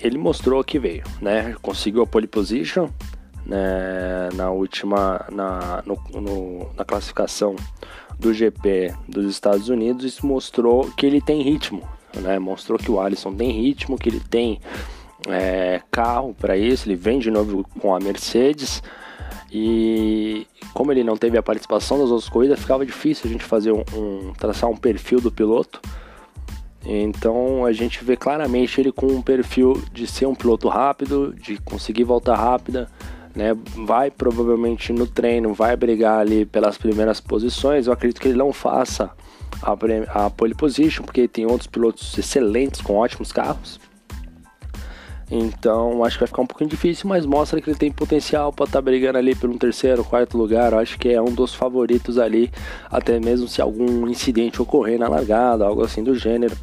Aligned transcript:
ele 0.00 0.18
mostrou 0.18 0.62
que 0.64 0.78
veio, 0.78 1.04
né? 1.20 1.54
Conseguiu 1.62 2.02
a 2.02 2.06
pole 2.06 2.26
position 2.26 2.88
né? 3.46 4.30
na 4.34 4.50
última, 4.50 5.24
na, 5.30 5.82
no, 5.84 6.20
no, 6.20 6.70
na 6.76 6.84
classificação 6.84 7.56
do 8.18 8.32
GP 8.32 8.94
dos 9.08 9.26
Estados 9.26 9.68
Unidos, 9.68 10.04
isso 10.04 10.26
mostrou 10.26 10.90
que 10.92 11.04
ele 11.04 11.20
tem 11.20 11.42
ritmo, 11.42 11.82
né? 12.14 12.38
Mostrou 12.38 12.78
que 12.78 12.90
o 12.90 13.00
Alisson 13.00 13.34
tem 13.34 13.50
ritmo, 13.50 13.98
que 13.98 14.08
ele 14.08 14.20
tem 14.20 14.60
é, 15.28 15.82
carro 15.90 16.34
para 16.34 16.56
isso, 16.56 16.88
ele 16.88 16.96
vem 16.96 17.18
de 17.18 17.30
novo 17.30 17.64
com 17.80 17.94
a 17.94 18.00
Mercedes. 18.00 18.82
E 19.52 20.46
como 20.72 20.90
ele 20.90 21.04
não 21.04 21.16
teve 21.16 21.38
a 21.38 21.42
participação 21.42 21.98
das 21.98 22.10
outras 22.10 22.28
corridas, 22.28 22.58
ficava 22.58 22.84
difícil 22.84 23.28
a 23.28 23.32
gente 23.32 23.44
fazer 23.44 23.72
um, 23.72 23.84
um 23.94 24.32
traçar 24.32 24.68
um 24.68 24.76
perfil 24.76 25.20
do 25.20 25.30
piloto. 25.30 25.80
Então 26.84 27.64
a 27.64 27.72
gente 27.72 28.04
vê 28.04 28.16
claramente 28.16 28.80
ele 28.80 28.92
com 28.92 29.06
um 29.06 29.22
perfil 29.22 29.82
de 29.92 30.06
ser 30.06 30.26
um 30.26 30.34
piloto 30.34 30.68
rápido, 30.68 31.34
de 31.34 31.56
conseguir 31.58 32.04
volta 32.04 32.34
rápida, 32.34 32.90
né? 33.34 33.56
Vai 33.86 34.10
provavelmente 34.10 34.92
no 34.92 35.06
treino, 35.06 35.54
vai 35.54 35.76
brigar 35.76 36.20
ali 36.20 36.44
pelas 36.44 36.76
primeiras 36.76 37.20
posições. 37.20 37.86
Eu 37.86 37.92
acredito 37.92 38.20
que 38.20 38.28
ele 38.28 38.38
não 38.38 38.52
faça 38.52 39.10
a, 39.62 40.26
a 40.26 40.30
pole 40.30 40.54
position, 40.54 41.04
porque 41.04 41.26
tem 41.26 41.46
outros 41.46 41.66
pilotos 41.66 42.16
excelentes 42.18 42.80
com 42.80 42.94
ótimos 42.94 43.32
carros. 43.32 43.80
Então 45.30 46.04
acho 46.04 46.16
que 46.16 46.20
vai 46.20 46.28
ficar 46.28 46.42
um 46.42 46.46
pouquinho 46.46 46.70
difícil, 46.70 47.08
mas 47.08 47.24
mostra 47.24 47.60
que 47.60 47.70
ele 47.70 47.78
tem 47.78 47.90
potencial 47.90 48.52
para 48.52 48.66
estar 48.66 48.78
tá 48.78 48.82
brigando 48.82 49.18
ali 49.18 49.34
pelo 49.34 49.54
um 49.54 49.58
terceiro, 49.58 50.04
quarto 50.04 50.36
lugar. 50.36 50.72
Eu 50.72 50.78
acho 50.78 50.98
que 50.98 51.08
é 51.08 51.20
um 51.20 51.32
dos 51.32 51.54
favoritos 51.54 52.18
ali, 52.18 52.50
até 52.90 53.18
mesmo 53.18 53.48
se 53.48 53.60
algum 53.60 54.06
incidente 54.08 54.60
ocorrer 54.60 54.98
na 54.98 55.08
largada, 55.08 55.64
algo 55.64 55.82
assim 55.82 56.02
do 56.02 56.14
gênero. 56.14 56.56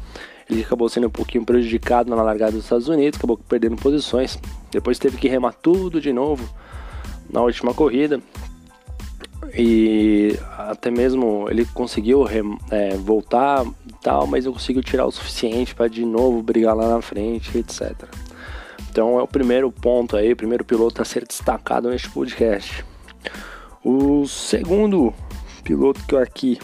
Ele 0.48 0.62
acabou 0.62 0.88
sendo 0.88 1.06
um 1.06 1.10
pouquinho 1.10 1.44
prejudicado 1.44 2.10
na 2.10 2.22
largada 2.22 2.52
dos 2.52 2.64
Estados 2.64 2.88
Unidos, 2.88 3.18
acabou 3.18 3.36
perdendo 3.36 3.76
posições. 3.76 4.38
Depois 4.70 4.98
teve 4.98 5.16
que 5.16 5.28
remar 5.28 5.54
tudo 5.54 6.00
de 6.00 6.12
novo 6.12 6.48
na 7.30 7.40
última 7.40 7.72
corrida. 7.72 8.20
E 9.54 10.38
até 10.56 10.90
mesmo 10.90 11.46
ele 11.50 11.64
conseguiu 11.66 12.26
é, 12.70 12.96
voltar 12.96 13.64
tal, 14.00 14.26
mas 14.26 14.44
não 14.44 14.52
conseguiu 14.52 14.82
tirar 14.82 15.06
o 15.06 15.12
suficiente 15.12 15.74
para 15.74 15.88
de 15.88 16.04
novo 16.04 16.42
brigar 16.42 16.74
lá 16.74 16.88
na 16.88 17.02
frente, 17.02 17.56
etc. 17.58 18.08
Então 18.92 19.18
é 19.18 19.22
o 19.22 19.26
primeiro 19.26 19.72
ponto 19.72 20.18
aí, 20.18 20.34
o 20.34 20.36
primeiro 20.36 20.66
piloto 20.66 21.00
a 21.00 21.04
ser 21.06 21.26
destacado 21.26 21.88
neste 21.88 22.10
podcast. 22.10 22.84
O 23.82 24.26
segundo 24.28 25.14
piloto 25.64 26.04
que 26.04 26.14
eu 26.14 26.18
aqui 26.18 26.58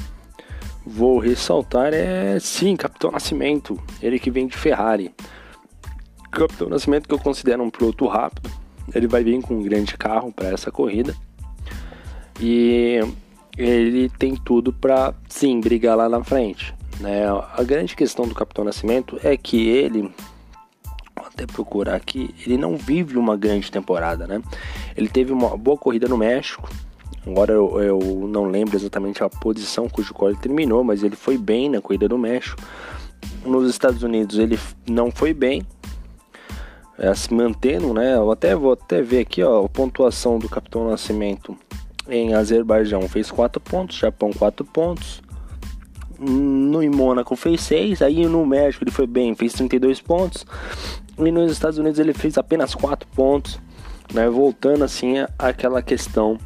vou 0.84 1.18
ressaltar 1.18 1.94
é 1.94 2.38
sim, 2.38 2.76
Capitão 2.76 3.10
Nascimento, 3.10 3.82
ele 4.02 4.18
que 4.18 4.30
vem 4.30 4.46
de 4.46 4.58
Ferrari. 4.58 5.10
Capitão 6.30 6.68
Nascimento 6.68 7.08
que 7.08 7.14
eu 7.14 7.18
considero 7.18 7.62
um 7.62 7.70
piloto 7.70 8.06
rápido, 8.06 8.50
ele 8.94 9.06
vai 9.06 9.24
vir 9.24 9.40
com 9.40 9.54
um 9.54 9.62
grande 9.62 9.96
carro 9.96 10.30
para 10.30 10.48
essa 10.48 10.70
corrida. 10.70 11.16
E 12.38 13.00
ele 13.56 14.10
tem 14.18 14.36
tudo 14.36 14.70
para 14.70 15.14
sim 15.30 15.62
brigar 15.62 15.96
lá 15.96 16.10
na 16.10 16.22
frente. 16.22 16.74
Né? 17.00 17.22
A 17.26 17.62
grande 17.62 17.96
questão 17.96 18.28
do 18.28 18.34
Capitão 18.34 18.66
Nascimento 18.66 19.18
é 19.24 19.34
que 19.34 19.66
ele 19.66 20.12
até 21.38 21.46
procurar 21.46 21.94
aqui, 21.94 22.34
ele 22.44 22.56
não 22.56 22.76
vive 22.76 23.16
uma 23.16 23.36
grande 23.36 23.70
temporada, 23.70 24.26
né? 24.26 24.42
Ele 24.96 25.08
teve 25.08 25.32
uma 25.32 25.56
boa 25.56 25.76
corrida 25.76 26.08
no 26.08 26.18
México. 26.18 26.68
Agora 27.24 27.52
eu, 27.52 27.80
eu 27.80 27.98
não 28.28 28.46
lembro 28.46 28.76
exatamente 28.76 29.22
a 29.22 29.28
posição 29.28 29.88
cujo 29.88 30.12
qual 30.12 30.30
ele 30.30 30.40
terminou, 30.40 30.82
mas 30.82 31.04
ele 31.04 31.14
foi 31.14 31.38
bem 31.38 31.68
na 31.68 31.80
corrida 31.80 32.08
do 32.08 32.18
México. 32.18 32.60
Nos 33.44 33.70
Estados 33.70 34.02
Unidos 34.02 34.38
ele 34.38 34.58
não 34.88 35.10
foi 35.10 35.32
bem, 35.32 35.62
é, 36.98 37.14
se 37.14 37.32
mantendo, 37.32 37.94
né? 37.94 38.16
Eu 38.16 38.30
até 38.32 38.56
vou 38.56 38.72
até 38.72 39.00
ver 39.00 39.20
aqui, 39.20 39.42
ó, 39.42 39.64
a 39.64 39.68
pontuação 39.68 40.38
do 40.38 40.48
Capitão 40.48 40.90
Nascimento 40.90 41.56
em 42.08 42.34
Azerbaijão 42.34 43.02
fez 43.02 43.30
4 43.30 43.60
pontos, 43.60 43.96
Japão 43.96 44.32
4 44.32 44.64
pontos. 44.64 45.22
No 46.18 46.82
em 46.82 46.90
Mônaco 46.90 47.36
fez 47.36 47.60
6, 47.62 48.02
aí 48.02 48.26
no 48.26 48.44
México 48.44 48.84
ele 48.84 48.90
foi 48.90 49.06
bem, 49.06 49.34
fez 49.34 49.52
32 49.52 50.00
pontos. 50.00 50.44
E 51.18 51.30
nos 51.30 51.52
Estados 51.52 51.78
Unidos 51.78 51.98
ele 51.98 52.12
fez 52.12 52.36
apenas 52.36 52.74
4 52.74 53.08
pontos, 53.14 53.60
né? 54.12 54.28
Voltando 54.28 54.84
assim 54.84 55.14
àquela 55.38 55.80
questão 55.82 56.38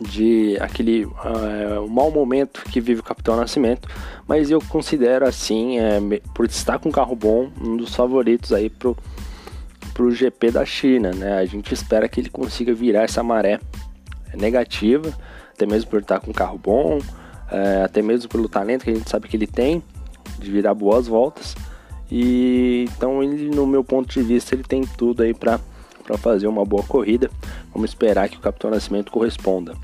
de 0.00 0.56
aquele 0.60 1.06
uh, 1.06 1.88
mau 1.88 2.10
momento 2.10 2.62
que 2.64 2.80
vive 2.80 3.00
o 3.00 3.04
Capitão 3.04 3.36
Nascimento, 3.36 3.88
mas 4.26 4.50
eu 4.50 4.60
considero 4.68 5.26
assim, 5.26 5.78
é, 5.78 5.98
por 6.34 6.44
estar 6.44 6.78
com 6.78 6.90
um 6.90 6.92
carro 6.92 7.16
bom, 7.16 7.50
um 7.60 7.76
dos 7.76 7.94
favoritos 7.94 8.52
aí 8.52 8.68
pro, 8.68 8.96
pro 9.94 10.10
GP 10.10 10.50
da 10.50 10.64
China, 10.64 11.12
né? 11.12 11.38
A 11.38 11.44
gente 11.46 11.72
espera 11.72 12.08
que 12.08 12.20
ele 12.20 12.28
consiga 12.28 12.74
virar 12.74 13.04
essa 13.04 13.22
maré 13.22 13.58
negativa, 14.34 15.12
até 15.54 15.64
mesmo 15.64 15.90
por 15.90 16.00
estar 16.00 16.20
com 16.20 16.30
um 16.30 16.34
carro 16.34 16.58
bom, 16.58 16.98
é, 17.50 17.82
até 17.84 18.02
mesmo 18.02 18.28
pelo 18.28 18.48
talento 18.48 18.84
que 18.84 18.90
a 18.90 18.94
gente 18.94 19.08
sabe 19.08 19.28
que 19.28 19.36
ele 19.36 19.46
tem 19.46 19.82
de 20.38 20.50
virar 20.50 20.74
boas 20.74 21.06
voltas. 21.06 21.54
E 22.10 22.86
então 22.88 23.22
ele, 23.22 23.50
no 23.50 23.66
meu 23.66 23.82
ponto 23.82 24.12
de 24.12 24.22
vista, 24.22 24.54
ele 24.54 24.62
tem 24.62 24.82
tudo 24.86 25.22
aí 25.22 25.34
para 25.34 25.60
para 26.06 26.16
fazer 26.16 26.46
uma 26.46 26.64
boa 26.64 26.84
corrida. 26.84 27.28
Vamos 27.72 27.90
esperar 27.90 28.28
que 28.28 28.36
o 28.36 28.40
Capitão 28.40 28.70
Nascimento 28.70 29.10
corresponda. 29.10 29.74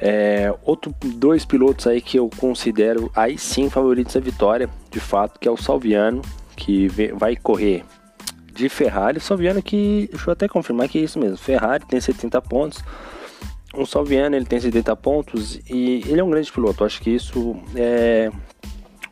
É, 0.00 0.54
outro 0.62 0.94
dois 1.02 1.44
pilotos 1.44 1.86
aí 1.86 2.00
que 2.00 2.18
eu 2.18 2.30
considero 2.36 3.10
aí 3.16 3.36
sim 3.36 3.68
favoritos 3.68 4.14
à 4.16 4.20
vitória, 4.20 4.68
de 4.90 5.00
fato, 5.00 5.40
que 5.40 5.48
é 5.48 5.50
o 5.50 5.56
Salviano, 5.56 6.22
que 6.54 6.88
vai 7.14 7.34
correr 7.34 7.84
de 8.52 8.68
Ferrari. 8.68 9.18
Salviano 9.18 9.60
que, 9.60 10.08
deixa 10.12 10.28
eu 10.28 10.32
até 10.32 10.46
confirmar 10.46 10.88
que 10.88 10.98
é 10.98 11.02
isso 11.02 11.18
mesmo, 11.18 11.36
Ferrari 11.36 11.84
tem 11.86 12.00
70 12.00 12.40
pontos. 12.42 12.84
O 13.74 13.84
Salviano 13.84 14.34
ele 14.34 14.46
tem 14.46 14.60
70 14.60 14.96
pontos 14.96 15.60
e 15.68 16.02
ele 16.06 16.20
é 16.20 16.24
um 16.24 16.30
grande 16.30 16.50
piloto. 16.50 16.84
Acho 16.84 17.00
que 17.00 17.10
isso 17.10 17.56
é 17.76 18.30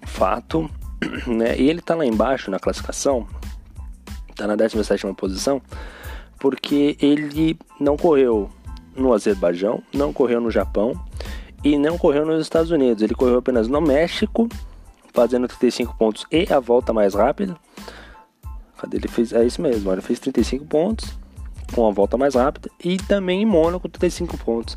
fato 0.06 0.70
né? 1.26 1.58
E 1.58 1.68
ele 1.68 1.80
tá 1.80 1.94
lá 1.94 2.04
embaixo 2.04 2.50
na 2.50 2.58
classificação, 2.58 3.26
tá 4.34 4.46
na 4.46 4.56
17 4.56 5.06
posição, 5.14 5.60
porque 6.38 6.96
ele 7.00 7.58
não 7.80 7.96
correu 7.96 8.50
no 8.94 9.12
Azerbaijão, 9.12 9.82
não 9.92 10.12
correu 10.12 10.40
no 10.40 10.50
Japão 10.50 10.92
e 11.62 11.76
não 11.76 11.98
correu 11.98 12.24
nos 12.24 12.40
Estados 12.40 12.70
Unidos. 12.70 13.02
Ele 13.02 13.14
correu 13.14 13.38
apenas 13.38 13.68
no 13.68 13.80
México, 13.80 14.48
fazendo 15.12 15.48
35 15.48 15.96
pontos 15.96 16.26
e 16.30 16.50
a 16.52 16.60
volta 16.60 16.92
mais 16.92 17.14
rápida. 17.14 17.56
Cadê 18.78 18.98
ele 18.98 19.08
fez? 19.08 19.32
É 19.32 19.44
isso 19.44 19.60
mesmo, 19.60 19.90
ele 19.92 20.02
fez 20.02 20.18
35 20.18 20.64
pontos 20.66 21.18
com 21.74 21.86
a 21.86 21.90
volta 21.90 22.16
mais 22.16 22.34
rápida 22.34 22.70
e 22.82 22.96
também 22.96 23.42
em 23.42 23.46
Mônaco 23.46 23.88
35 23.88 24.36
pontos. 24.38 24.76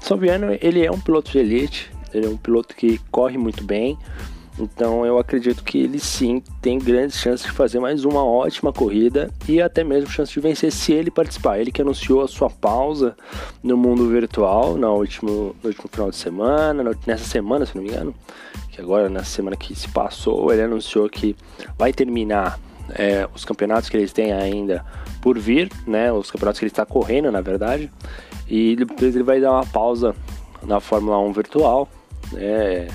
Salviano, 0.00 0.56
ele 0.60 0.84
é 0.84 0.90
um 0.90 1.00
piloto 1.00 1.30
de 1.30 1.38
elite, 1.38 1.90
ele 2.12 2.26
é 2.26 2.28
um 2.28 2.36
piloto 2.36 2.74
que 2.74 2.98
corre 3.10 3.38
muito 3.38 3.64
bem, 3.64 3.98
então 4.58 5.04
eu 5.04 5.18
acredito 5.18 5.64
que 5.64 5.78
ele 5.78 5.98
sim 5.98 6.42
tem 6.62 6.78
grandes 6.78 7.18
chances 7.18 7.44
de 7.44 7.52
fazer 7.52 7.80
mais 7.80 8.04
uma 8.04 8.24
ótima 8.24 8.72
corrida 8.72 9.28
e 9.48 9.60
até 9.60 9.82
mesmo 9.82 10.08
chance 10.08 10.32
de 10.32 10.38
vencer 10.38 10.70
se 10.70 10.92
ele 10.92 11.10
participar. 11.10 11.58
Ele 11.58 11.72
que 11.72 11.82
anunciou 11.82 12.22
a 12.22 12.28
sua 12.28 12.48
pausa 12.48 13.16
no 13.62 13.76
mundo 13.76 14.08
virtual 14.08 14.76
no 14.76 14.94
último, 14.94 15.56
no 15.62 15.68
último 15.68 15.88
final 15.90 16.10
de 16.10 16.16
semana, 16.16 16.84
nessa 17.04 17.24
semana, 17.24 17.66
se 17.66 17.74
não 17.74 17.82
me 17.82 17.90
engano, 17.90 18.14
que 18.70 18.80
agora 18.80 19.08
nessa 19.08 19.30
semana 19.30 19.56
que 19.56 19.74
se 19.74 19.88
passou, 19.88 20.52
ele 20.52 20.62
anunciou 20.62 21.08
que 21.08 21.34
vai 21.76 21.92
terminar 21.92 22.58
é, 22.90 23.28
os 23.34 23.44
campeonatos 23.44 23.88
que 23.88 23.96
eles 23.96 24.12
têm 24.12 24.32
ainda 24.32 24.84
por 25.24 25.38
vir, 25.38 25.72
né? 25.86 26.12
Os 26.12 26.30
campeonatos 26.30 26.58
que 26.58 26.66
ele 26.66 26.70
está 26.70 26.84
correndo, 26.84 27.32
na 27.32 27.40
verdade, 27.40 27.90
e 28.46 28.76
depois 28.76 29.14
ele 29.14 29.24
vai 29.24 29.40
dar 29.40 29.52
uma 29.52 29.64
pausa 29.64 30.14
na 30.62 30.80
Fórmula 30.80 31.18
1 31.18 31.32
virtual. 31.32 31.88
É, 32.34 32.88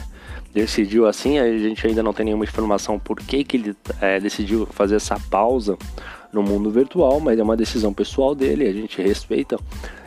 decidiu 0.54 1.08
assim, 1.08 1.40
a 1.40 1.58
gente 1.58 1.88
ainda 1.88 2.04
não 2.04 2.14
tem 2.14 2.28
nenhuma 2.28 2.44
informação 2.44 3.00
por 3.00 3.20
que, 3.20 3.44
que 3.44 3.58
ele 3.58 3.76
é, 4.00 4.20
decidiu 4.20 4.68
fazer 4.68 4.98
essa 4.98 5.20
pausa 5.32 5.76
no 6.32 6.44
mundo 6.44 6.70
virtual, 6.70 7.20
mas 7.20 7.40
é 7.40 7.42
uma 7.42 7.58
decisão 7.58 7.92
pessoal 7.92 8.36
dele, 8.36 8.68
a 8.68 8.74
gente 8.74 9.02
respeita 9.02 9.58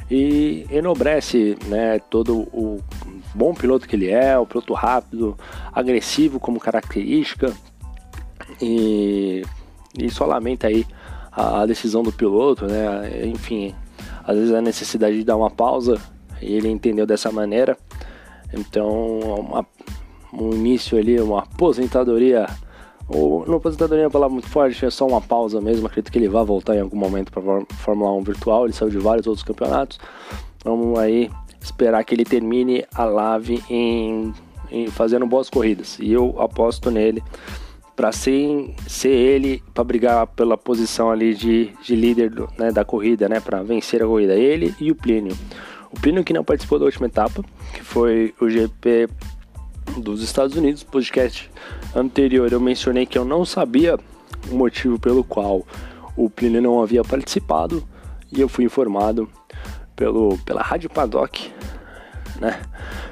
e 0.09 0.65
enobrece 0.71 1.59
né, 1.67 1.99
todo 2.09 2.43
o 2.53 2.81
bom 3.35 3.53
piloto 3.53 3.89
que 3.89 3.97
ele 3.97 4.11
é, 4.11 4.39
o 4.39 4.47
piloto 4.47 4.75
rápido, 4.75 5.37
agressivo 5.73 6.39
como 6.39 6.61
característica 6.61 7.53
e, 8.61 9.43
e 9.99 10.09
só 10.09 10.25
lamenta 10.25 10.69
aí 10.69 10.87
a, 11.33 11.63
a 11.63 11.67
decisão 11.67 12.03
do 12.03 12.13
piloto, 12.13 12.67
né? 12.67 13.27
Enfim, 13.27 13.75
às 14.25 14.37
vezes 14.37 14.55
a 14.55 14.61
necessidade 14.61 15.17
de 15.17 15.25
dar 15.25 15.37
uma 15.37 15.51
pausa 15.51 16.01
e 16.41 16.53
ele 16.53 16.69
entendeu 16.69 17.07
dessa 17.07 17.33
maneira. 17.33 17.77
Então, 18.53 19.19
uma, 19.21 19.67
um 20.33 20.53
início 20.53 20.99
ali, 20.99 21.19
uma 21.21 21.41
aposentadoria. 21.41 22.47
Ou 23.09 23.45
não 23.47 23.57
aposentadoria 23.57 24.05
é 24.05 24.07
uma 24.07 24.13
palavra 24.13 24.33
muito 24.33 24.49
forte, 24.49 24.85
é 24.85 24.91
só 24.91 25.07
uma 25.07 25.21
pausa 25.21 25.61
mesmo. 25.61 25.87
Acredito 25.87 26.13
que 26.13 26.19
ele 26.19 26.29
vai 26.29 26.45
voltar 26.45 26.77
em 26.77 26.81
algum 26.81 26.97
momento 26.97 27.33
para 27.33 27.43
Fórmula 27.77 28.13
1 28.13 28.23
virtual. 28.23 28.65
Ele 28.65 28.73
saiu 28.73 28.91
de 28.91 28.99
vários 28.99 29.27
outros 29.27 29.45
campeonatos. 29.45 29.99
Vamos 30.65 30.99
aí 30.99 31.31
esperar 31.61 32.05
que 32.05 32.15
ele 32.15 32.25
termine 32.25 32.85
a 32.95 33.05
Lave 33.05 33.63
em, 33.71 34.33
em 34.71 34.87
fazendo 34.89 35.27
boas 35.27 35.49
corridas. 35.49 35.99
E 35.99 36.13
eu 36.13 36.41
aposto 36.41 36.91
nele 36.91 37.23
para 37.95 38.11
ser, 38.13 38.75
ser 38.87 39.11
ele 39.11 39.63
para 39.75 39.85
brigar 39.85 40.27
pela 40.29 40.57
posição 40.57 41.11
ali 41.11 41.35
de, 41.35 41.73
de 41.83 41.95
líder 41.95 42.31
do, 42.31 42.49
né, 42.59 42.71
da 42.73 42.85
corrida, 42.85 43.29
né, 43.29 43.41
para 43.41 43.63
vencer 43.63 44.03
a 44.03 44.07
corrida. 44.07 44.35
Ele 44.35 44.75
e 44.81 44.91
o 44.91 44.95
Plínio. 44.95 45.37
O 45.91 46.01
Plínio 46.01 46.25
que 46.25 46.33
não 46.33 46.43
participou 46.43 46.79
da 46.79 46.87
última 46.87 47.07
etapa, 47.07 47.45
que 47.75 47.83
foi 47.83 48.35
o 48.41 48.49
GP 48.49 49.09
dos 49.99 50.23
Estados 50.23 50.57
Unidos, 50.57 50.83
podcast 50.83 51.51
anterior 51.95 52.51
eu 52.51 52.61
mencionei 52.61 53.05
que 53.05 53.19
eu 53.19 53.25
não 53.25 53.45
sabia 53.45 53.99
o 54.51 54.55
motivo 54.55 54.99
pelo 54.99 55.23
qual 55.23 55.67
o 56.17 56.31
Plínio 56.31 56.63
não 56.63 56.83
havia 56.83 57.05
participado 57.05 57.87
e 58.31 58.41
eu 58.41 58.49
fui 58.49 58.65
informado 58.65 59.29
pelo 59.95 60.39
pela 60.39 60.63
Rádio 60.63 60.89
Paddock, 60.89 61.53
né? 62.41 62.63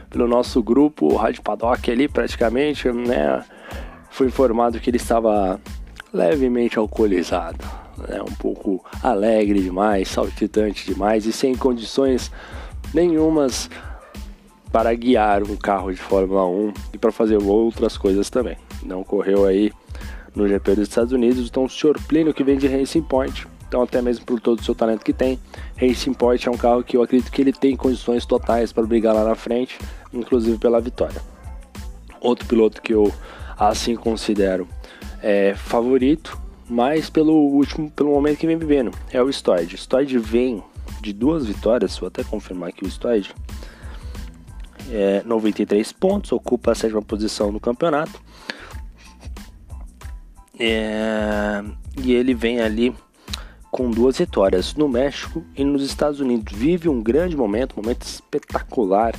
Pelo 0.08 0.26
nosso 0.26 0.62
grupo 0.62 1.14
Rádio 1.16 1.42
Paddock 1.42 1.90
ali 1.90 2.08
praticamente, 2.08 2.90
né? 2.90 3.44
Fui 4.10 4.26
informado 4.26 4.78
que 4.80 4.90
ele 4.90 4.96
estava 4.96 5.60
levemente 6.12 6.78
alcoolizado, 6.78 7.64
né? 8.08 8.20
Um 8.20 8.34
pouco 8.34 8.84
alegre 9.02 9.62
demais, 9.62 10.08
saltitante 10.08 10.84
demais 10.86 11.26
e 11.26 11.32
sem 11.32 11.54
condições 11.54 12.30
nenhumas 12.92 13.70
para 14.72 14.92
guiar 14.94 15.42
um 15.42 15.56
carro 15.56 15.92
de 15.92 16.00
Fórmula 16.00 16.46
1 16.46 16.72
e 16.94 16.98
para 16.98 17.10
fazer 17.10 17.36
outras 17.42 17.96
coisas 17.96 18.30
também. 18.30 18.56
Não 18.82 19.02
correu 19.02 19.46
aí 19.46 19.72
no 20.34 20.46
GP 20.46 20.76
dos 20.76 20.88
Estados 20.88 21.12
Unidos, 21.12 21.48
então 21.48 21.64
o 21.64 21.68
Sr. 21.68 21.98
Plínio 22.06 22.32
que 22.32 22.44
vem 22.44 22.56
de 22.56 22.68
Racing 22.68 23.02
Point, 23.02 23.46
então 23.66 23.82
até 23.82 24.00
mesmo 24.00 24.24
por 24.24 24.40
todo 24.40 24.60
o 24.60 24.64
seu 24.64 24.74
talento 24.74 25.04
que 25.04 25.12
tem, 25.12 25.38
Racing 25.76 26.12
Point 26.12 26.48
é 26.48 26.50
um 26.50 26.56
carro 26.56 26.84
que 26.84 26.96
eu 26.96 27.02
acredito 27.02 27.30
que 27.32 27.42
ele 27.42 27.52
tem 27.52 27.76
condições 27.76 28.24
totais 28.24 28.72
para 28.72 28.84
brigar 28.84 29.14
lá 29.14 29.24
na 29.24 29.34
frente, 29.34 29.78
inclusive 30.12 30.56
pela 30.58 30.80
vitória. 30.80 31.20
Outro 32.20 32.46
piloto 32.46 32.80
que 32.80 32.94
eu 32.94 33.12
assim 33.68 33.94
considero 33.94 34.66
é, 35.22 35.54
favorito, 35.54 36.40
mas 36.68 37.10
pelo 37.10 37.34
último, 37.34 37.90
pelo 37.90 38.10
momento 38.10 38.38
que 38.38 38.46
vem 38.46 38.56
vivendo, 38.56 38.90
é 39.12 39.22
o 39.22 39.28
Stoyd. 39.28 39.74
Stoyd 39.74 40.18
vem 40.18 40.62
de 41.02 41.12
duas 41.12 41.46
vitórias, 41.46 41.98
vou 41.98 42.08
até 42.08 42.24
confirmar 42.24 42.70
aqui 42.70 42.84
o 42.84 42.88
Stoyd. 42.88 43.34
É, 44.90 45.22
93 45.24 45.92
pontos, 45.92 46.32
ocupa 46.32 46.72
a 46.72 46.74
sétima 46.74 47.02
posição 47.02 47.52
no 47.52 47.60
campeonato. 47.60 48.20
É, 50.58 51.62
e 52.02 52.12
ele 52.12 52.34
vem 52.34 52.60
ali 52.60 52.94
com 53.70 53.90
duas 53.90 54.18
vitórias 54.18 54.74
no 54.74 54.88
México 54.88 55.44
e 55.56 55.64
nos 55.64 55.82
Estados 55.82 56.20
Unidos. 56.20 56.56
Vive 56.56 56.88
um 56.88 57.02
grande 57.02 57.36
momento, 57.36 57.74
um 57.74 57.82
momento 57.82 58.02
espetacular 58.02 59.14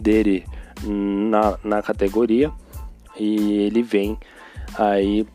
dele 0.00 0.44
na, 0.82 1.58
na 1.62 1.82
categoria. 1.82 2.50
E 3.18 3.52
ele 3.64 3.82
vem 3.82 4.18
aí 4.76 5.26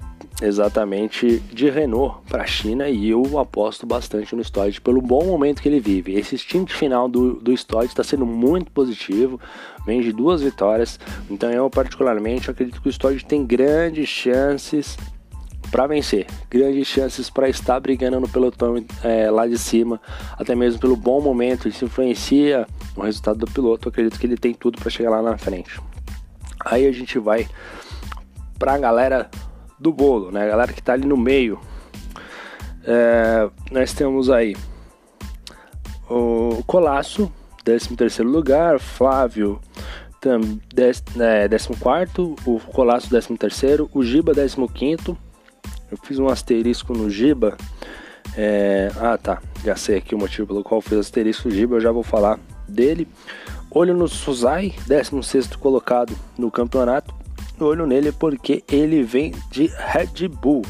exatamente 0.41 1.39
de 1.51 1.69
Renault 1.69 2.19
para 2.27 2.43
a 2.43 2.47
China 2.47 2.87
e 2.87 3.09
eu 3.09 3.39
aposto 3.39 3.85
bastante 3.85 4.35
no 4.35 4.41
Stodd 4.41 4.79
pelo 4.81 5.01
bom 5.01 5.25
momento 5.25 5.61
que 5.61 5.67
ele 5.67 5.79
vive. 5.79 6.13
Esse 6.13 6.37
stint 6.37 6.71
final 6.71 7.09
do, 7.09 7.35
do 7.35 7.51
está 7.51 8.03
sendo 8.03 8.25
muito 8.25 8.71
positivo, 8.71 9.39
vem 9.85 10.01
de 10.01 10.11
duas 10.11 10.41
vitórias, 10.41 10.99
então 11.29 11.51
eu 11.51 11.69
particularmente 11.69 12.51
acredito 12.51 12.81
que 12.81 12.87
o 12.87 12.91
Stodd 12.91 13.23
tem 13.25 13.45
grandes 13.45 14.07
chances 14.07 14.97
para 15.71 15.87
vencer, 15.87 16.27
grandes 16.49 16.87
chances 16.87 17.29
para 17.29 17.49
estar 17.49 17.79
brigando 17.79 18.19
no 18.19 18.29
pelotão 18.29 18.83
é, 19.03 19.29
lá 19.29 19.47
de 19.47 19.57
cima, 19.57 19.99
até 20.37 20.55
mesmo 20.55 20.79
pelo 20.79 20.95
bom 20.95 21.19
momento, 21.19 21.67
isso 21.67 21.83
influencia 21.83 22.65
o 22.95 23.01
resultado 23.01 23.39
do 23.39 23.47
piloto. 23.47 23.89
acredito 23.89 24.19
que 24.19 24.25
ele 24.25 24.37
tem 24.37 24.53
tudo 24.53 24.79
para 24.79 24.89
chegar 24.89 25.09
lá 25.09 25.21
na 25.21 25.37
frente. 25.37 25.79
Aí 26.69 26.85
a 26.85 26.91
gente 26.91 27.17
vai 27.17 27.47
para 28.59 28.73
a 28.73 28.77
galera 28.77 29.29
do 29.79 29.91
bolo, 29.91 30.31
né? 30.31 30.43
A 30.43 30.47
galera 30.47 30.73
que 30.73 30.81
tá 30.81 30.93
ali 30.93 31.05
no 31.05 31.17
meio. 31.17 31.59
É, 32.83 33.49
nós 33.71 33.93
temos 33.93 34.29
aí 34.29 34.55
o 36.09 36.63
Colasso, 36.65 37.31
13 37.63 37.95
terceiro 37.95 38.29
lugar, 38.29 38.79
Flávio, 38.79 39.59
tam, 40.21 40.39
dez, 40.73 41.03
é, 41.19 41.47
14 41.47 42.35
o 42.45 42.59
Colasso 42.59 43.09
13 43.09 43.37
terceiro, 43.37 43.89
o 43.93 44.03
Giba 44.03 44.33
15 44.33 44.67
quinto. 44.73 45.17
Eu 45.91 45.97
fiz 46.03 46.19
um 46.19 46.27
asterisco 46.27 46.93
no 46.93 47.09
Giba. 47.09 47.57
É, 48.35 48.91
ah 48.99 49.17
tá, 49.17 49.41
já 49.63 49.75
sei 49.75 49.97
aqui 49.97 50.13
o 50.13 50.17
motivo 50.17 50.47
pelo 50.47 50.63
qual 50.63 50.81
fiz 50.81 50.97
asterisco 50.97 51.47
no 51.47 51.55
Giba, 51.55 51.75
eu 51.75 51.81
já 51.81 51.91
vou 51.91 52.03
falar 52.03 52.39
dele. 52.67 53.07
Olho 53.77 53.93
no 53.93 54.07
Suzai, 54.07 54.73
16 54.87 55.55
colocado 55.57 56.11
no 56.35 56.49
campeonato 56.49 57.13
olho 57.59 57.85
nele 57.85 58.11
porque 58.11 58.63
ele 58.67 59.03
vem 59.03 59.35
de 59.51 59.67
Red 59.67 60.27
Bull. 60.27 60.63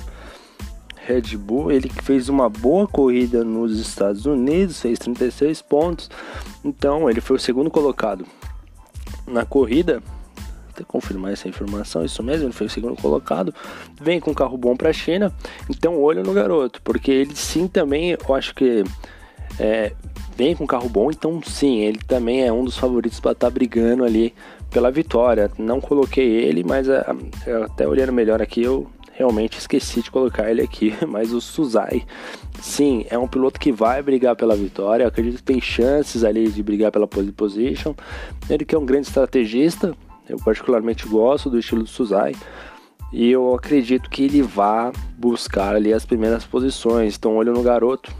Red 1.05 1.37
Bull, 1.37 1.71
ele 1.71 1.89
fez 2.03 2.27
uma 2.27 2.49
boa 2.49 2.85
corrida 2.85 3.45
nos 3.45 3.79
Estados 3.79 4.25
Unidos, 4.25 4.81
fez 4.81 4.99
36 4.99 5.61
pontos. 5.61 6.09
Então, 6.65 7.09
ele 7.09 7.21
foi 7.21 7.37
o 7.37 7.39
segundo 7.39 7.71
colocado 7.71 8.25
na 9.25 9.45
corrida. 9.45 10.03
Vou 10.75 10.85
confirmar 10.85 11.31
essa 11.31 11.47
informação, 11.47 12.03
isso 12.03 12.21
mesmo, 12.21 12.47
ele 12.47 12.53
foi 12.53 12.67
o 12.67 12.69
segundo 12.69 13.01
colocado. 13.01 13.55
Vem 14.01 14.19
com 14.19 14.31
um 14.31 14.33
carro 14.33 14.57
bom 14.57 14.75
para 14.75 14.89
a 14.89 14.93
China. 14.93 15.33
Então, 15.69 15.97
olho 15.97 16.23
no 16.23 16.33
garoto, 16.33 16.81
porque 16.81 17.09
ele 17.09 17.37
sim 17.37 17.69
também, 17.69 18.17
eu 18.27 18.35
acho 18.35 18.53
que 18.53 18.83
é, 19.57 19.93
vem 20.37 20.55
com 20.55 20.67
carro 20.67 20.87
bom, 20.87 21.09
então 21.09 21.41
sim, 21.43 21.79
ele 21.79 21.97
também 22.07 22.45
é 22.45 22.53
um 22.53 22.63
dos 22.63 22.77
favoritos 22.77 23.19
para 23.19 23.31
estar 23.31 23.47
tá 23.47 23.51
brigando 23.51 24.03
ali 24.03 24.33
pela 24.69 24.91
vitória. 24.91 25.49
Não 25.57 25.81
coloquei 25.81 26.27
ele, 26.27 26.63
mas 26.63 26.87
a, 26.87 27.01
a, 27.01 27.65
até 27.65 27.87
olhando 27.87 28.13
melhor 28.13 28.39
aqui, 28.39 28.61
eu 28.61 28.87
realmente 29.13 29.57
esqueci 29.57 30.03
de 30.03 30.11
colocar 30.11 30.47
ele 30.49 30.61
aqui. 30.61 30.93
Mas 31.07 31.33
o 31.33 31.41
Suzai, 31.41 32.05
sim, 32.61 33.03
é 33.09 33.17
um 33.17 33.27
piloto 33.27 33.59
que 33.59 33.71
vai 33.71 34.03
brigar 34.03 34.35
pela 34.35 34.55
vitória. 34.55 35.03
Eu 35.03 35.07
acredito 35.07 35.37
que 35.37 35.43
tem 35.43 35.59
chances 35.59 36.23
ali 36.23 36.49
de 36.49 36.61
brigar 36.61 36.91
pela 36.91 37.07
pole 37.07 37.31
position. 37.31 37.95
Ele 38.47 38.63
que 38.63 38.75
é 38.75 38.77
um 38.77 38.85
grande 38.85 39.07
estrategista, 39.07 39.95
eu 40.29 40.37
particularmente 40.37 41.07
gosto 41.07 41.49
do 41.49 41.57
estilo 41.57 41.81
do 41.81 41.89
Suzai. 41.89 42.35
E 43.11 43.31
eu 43.31 43.55
acredito 43.55 44.07
que 44.07 44.23
ele 44.23 44.43
vá 44.43 44.91
buscar 45.17 45.75
ali 45.75 45.91
as 45.91 46.05
primeiras 46.05 46.45
posições. 46.45 47.15
Então, 47.17 47.37
olho 47.37 47.53
no 47.53 47.63
garoto 47.63 48.13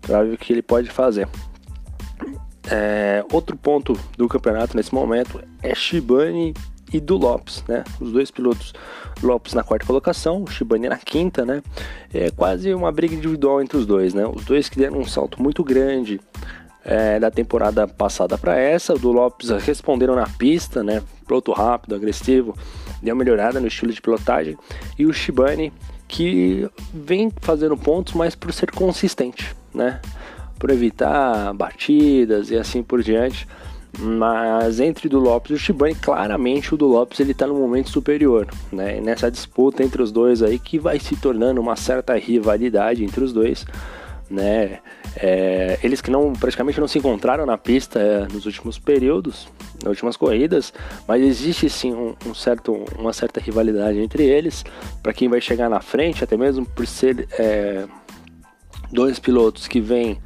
para 0.00 0.22
ver 0.22 0.34
o 0.34 0.38
que 0.38 0.52
ele 0.52 0.62
pode 0.62 0.90
fazer. 0.90 1.28
É, 2.70 3.24
outro 3.32 3.56
ponto 3.56 3.98
do 4.16 4.28
campeonato 4.28 4.76
nesse 4.76 4.94
momento 4.94 5.42
é 5.62 5.74
Shibane 5.74 6.54
e 6.92 7.00
do 7.00 7.16
Lopes, 7.16 7.64
né? 7.68 7.84
Os 8.00 8.12
dois 8.12 8.30
pilotos, 8.30 8.72
Lopes 9.22 9.54
na 9.54 9.62
quarta 9.62 9.86
colocação, 9.86 10.46
Shibane 10.46 10.88
na 10.88 10.98
quinta, 10.98 11.44
né? 11.44 11.62
É 12.12 12.30
quase 12.30 12.72
uma 12.74 12.92
briga 12.92 13.14
individual 13.14 13.62
entre 13.62 13.76
os 13.76 13.86
dois, 13.86 14.14
né? 14.14 14.26
Os 14.26 14.44
dois 14.44 14.68
que 14.68 14.78
deram 14.78 14.98
um 14.98 15.04
salto 15.04 15.42
muito 15.42 15.64
grande 15.64 16.20
é, 16.84 17.18
da 17.18 17.30
temporada 17.30 17.86
passada 17.86 18.36
para 18.36 18.56
essa. 18.56 18.94
O 18.94 18.98
do 18.98 19.12
Lopes 19.12 19.50
responderam 19.50 20.14
na 20.14 20.26
pista, 20.26 20.82
né? 20.82 21.02
Piloto 21.26 21.52
rápido, 21.52 21.94
agressivo, 21.94 22.56
deu 23.02 23.14
uma 23.14 23.18
melhorada 23.18 23.60
no 23.60 23.66
estilo 23.66 23.92
de 23.92 24.00
pilotagem. 24.00 24.56
E 24.98 25.06
o 25.06 25.12
Shibane 25.12 25.72
que 26.10 26.68
vem 26.92 27.30
fazendo 27.40 27.76
pontos, 27.76 28.14
mas 28.14 28.34
por 28.34 28.52
ser 28.52 28.70
consistente, 28.70 29.54
né? 29.72 30.00
por 30.60 30.68
evitar 30.70 31.54
batidas 31.54 32.50
e 32.50 32.56
assim 32.56 32.82
por 32.82 33.02
diante. 33.02 33.48
Mas 33.98 34.78
entre 34.78 35.08
do 35.08 35.18
Lopes 35.18 35.50
e 35.50 35.54
o 35.54 35.58
Shibane, 35.58 35.96
claramente 35.96 36.72
o 36.72 36.76
do 36.76 36.86
Lopes 36.86 37.18
ele 37.18 37.32
está 37.32 37.46
no 37.46 37.54
momento 37.54 37.90
superior, 37.90 38.46
né? 38.70 38.98
E 38.98 39.00
nessa 39.00 39.28
disputa 39.28 39.82
entre 39.82 40.00
os 40.00 40.12
dois 40.12 40.42
aí 40.42 40.60
que 40.60 40.78
vai 40.78 41.00
se 41.00 41.16
tornando 41.16 41.60
uma 41.60 41.74
certa 41.74 42.14
rivalidade 42.14 43.02
entre 43.02 43.24
os 43.24 43.32
dois, 43.32 43.66
né? 44.30 44.78
É, 45.16 45.78
eles 45.82 46.00
que 46.00 46.10
não 46.10 46.32
praticamente 46.32 46.78
não 46.78 46.86
se 46.86 46.98
encontraram 46.98 47.44
na 47.44 47.58
pista 47.58 47.98
é, 47.98 48.26
nos 48.32 48.46
últimos 48.46 48.78
períodos, 48.78 49.48
nas 49.82 49.90
últimas 49.90 50.16
corridas, 50.16 50.72
mas 51.06 51.22
existe 51.22 51.68
sim 51.68 51.92
um, 51.92 52.14
um 52.26 52.34
certo, 52.34 52.84
uma 52.98 53.12
certa 53.12 53.40
rivalidade 53.40 53.98
entre 53.98 54.24
eles 54.24 54.64
para 55.02 55.12
quem 55.12 55.28
vai 55.28 55.40
chegar 55.40 55.68
na 55.68 55.80
frente, 55.80 56.22
até 56.22 56.36
mesmo 56.36 56.64
por 56.64 56.86
ser 56.86 57.26
é, 57.38 57.86
dois 58.92 59.18
pilotos 59.18 59.66
que 59.66 59.80
vêm 59.80 60.20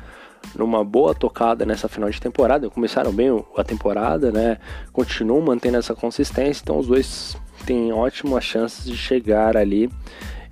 numa 0.55 0.85
boa 0.85 1.15
tocada 1.15 1.65
nessa 1.65 1.89
final 1.89 2.11
de 2.11 2.21
temporada. 2.21 2.69
Começaram 2.69 3.13
bem 3.13 3.29
a 3.57 3.65
temporada, 3.65 4.31
né? 4.31 4.59
Continuam 4.93 5.41
mantendo 5.41 5.79
essa 5.79 5.95
consistência, 5.95 6.63
então 6.63 6.79
os 6.79 6.87
dois 6.87 7.37
têm 7.65 7.93
ótimas 7.93 8.45
chances 8.45 8.85
de 8.85 8.97
chegar 8.97 9.57
ali 9.57 9.91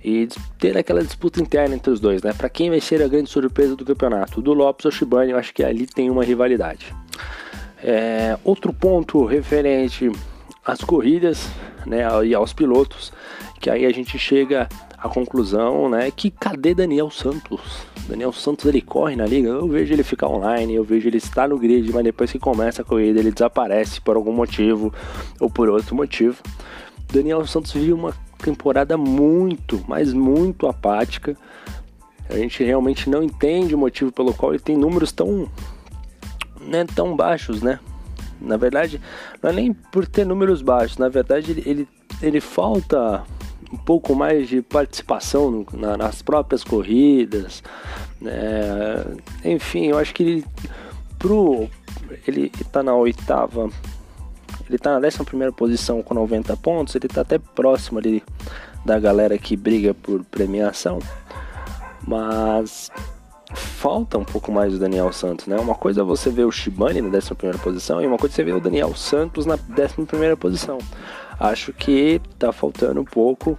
e 0.03 0.27
ter 0.59 0.77
aquela 0.77 1.01
disputa 1.01 1.41
interna 1.41 1.75
entre 1.75 1.91
os 1.91 1.99
dois, 1.99 2.21
né? 2.21 2.33
Para 2.33 2.49
quem 2.49 2.69
vai 2.69 2.81
ser 2.81 3.01
a 3.01 3.07
grande 3.07 3.29
surpresa 3.29 3.75
do 3.75 3.85
campeonato, 3.85 4.41
do 4.41 4.53
Lopes 4.53 4.85
ou 4.85 4.91
Shibane, 4.91 5.31
eu 5.31 5.37
acho 5.37 5.53
que 5.53 5.63
ali 5.63 5.87
tem 5.87 6.09
uma 6.09 6.23
rivalidade. 6.23 6.93
É, 7.81 8.37
outro 8.43 8.73
ponto 8.73 9.25
referente 9.25 10.11
às 10.65 10.81
corridas, 10.81 11.49
né, 11.85 12.03
e 12.25 12.33
aos 12.33 12.53
pilotos, 12.53 13.11
que 13.59 13.69
aí 13.69 13.85
a 13.85 13.91
gente 13.91 14.17
chega 14.17 14.67
à 14.97 15.09
conclusão, 15.09 15.89
né, 15.89 16.09
que 16.11 16.31
cadê 16.31 16.73
Daniel 16.73 17.09
Santos? 17.09 17.85
Daniel 18.07 18.31
Santos 18.33 18.65
ele 18.65 18.81
corre 18.81 19.15
na 19.15 19.25
liga, 19.25 19.49
eu 19.49 19.67
vejo 19.67 19.93
ele 19.93 20.03
ficar 20.03 20.27
online, 20.27 20.75
eu 20.75 20.83
vejo 20.83 21.07
ele 21.07 21.17
estar 21.17 21.47
no 21.47 21.57
grid, 21.57 21.91
mas 21.93 22.03
depois 22.03 22.31
que 22.31 22.39
começa 22.39 22.81
a 22.81 22.85
corrida 22.85 23.19
ele 23.19 23.31
desaparece 23.31 23.99
por 23.99 24.15
algum 24.15 24.33
motivo 24.33 24.93
ou 25.39 25.49
por 25.49 25.69
outro 25.69 25.95
motivo. 25.95 26.41
Daniel 27.11 27.45
Santos 27.45 27.73
vive 27.73 27.93
uma 27.93 28.13
temporada 28.43 28.97
muito, 28.97 29.83
mas 29.87 30.13
muito 30.13 30.67
apática. 30.67 31.35
A 32.29 32.37
gente 32.37 32.63
realmente 32.63 33.09
não 33.09 33.23
entende 33.23 33.75
o 33.75 33.77
motivo 33.77 34.11
pelo 34.11 34.33
qual 34.33 34.53
ele 34.53 34.61
tem 34.61 34.77
números 34.77 35.11
tão, 35.11 35.49
né, 36.61 36.85
tão 36.95 37.15
baixos, 37.15 37.61
né? 37.61 37.79
Na 38.39 38.57
verdade, 38.57 38.99
não 39.41 39.49
é 39.49 39.53
nem 39.53 39.73
por 39.73 40.05
ter 40.05 40.25
números 40.25 40.61
baixos, 40.61 40.97
na 40.97 41.07
verdade 41.07 41.51
ele, 41.51 41.63
ele, 41.65 41.87
ele 42.21 42.41
falta 42.41 43.23
um 43.71 43.77
pouco 43.77 44.13
mais 44.13 44.47
de 44.47 44.61
participação 44.61 45.49
no, 45.49 45.65
na, 45.73 45.97
nas 45.97 46.21
próprias 46.21 46.63
corridas. 46.63 47.63
Né? 48.21 48.33
Enfim, 49.43 49.87
eu 49.87 49.97
acho 49.97 50.13
que 50.13 50.23
ele, 50.23 50.45
pro, 51.17 51.69
ele 52.27 52.51
está 52.59 52.83
na 52.83 52.93
oitava, 52.93 53.69
ele 54.73 54.79
está 54.79 54.93
na 54.93 54.99
décima 54.99 55.23
primeira 55.23 55.53
posição 55.53 56.01
com 56.01 56.15
90 56.15 56.57
pontos, 56.57 56.95
ele 56.95 57.05
está 57.05 57.21
até 57.21 57.37
próximo 57.37 57.99
ali 57.99 58.23
da 58.83 58.99
galera 58.99 59.37
que 59.37 59.55
briga 59.55 59.93
por 59.93 60.23
premiação, 60.25 60.97
mas 62.07 62.91
falta 63.53 64.17
um 64.17 64.25
pouco 64.25 64.51
mais 64.51 64.73
do 64.73 64.79
Daniel 64.79 65.13
Santos, 65.13 65.45
né? 65.45 65.57
Uma 65.57 65.75
coisa 65.75 66.01
é 66.01 66.03
você 66.03 66.31
ver 66.31 66.45
o 66.45 66.51
Shibane 66.51 67.01
na 67.01 67.09
décima 67.09 67.35
primeira 67.35 67.59
posição 67.59 68.01
e 68.01 68.07
uma 68.07 68.17
coisa 68.17 68.33
é 68.33 68.35
você 68.37 68.43
ver 68.43 68.55
o 68.55 68.59
Daniel 68.59 68.95
Santos 68.95 69.45
na 69.45 69.55
décima 69.55 70.07
primeira 70.07 70.35
posição 70.35 70.79
acho 71.39 71.71
que 71.71 72.19
tá 72.39 72.51
faltando 72.51 72.99
um 72.99 73.05
pouco 73.05 73.57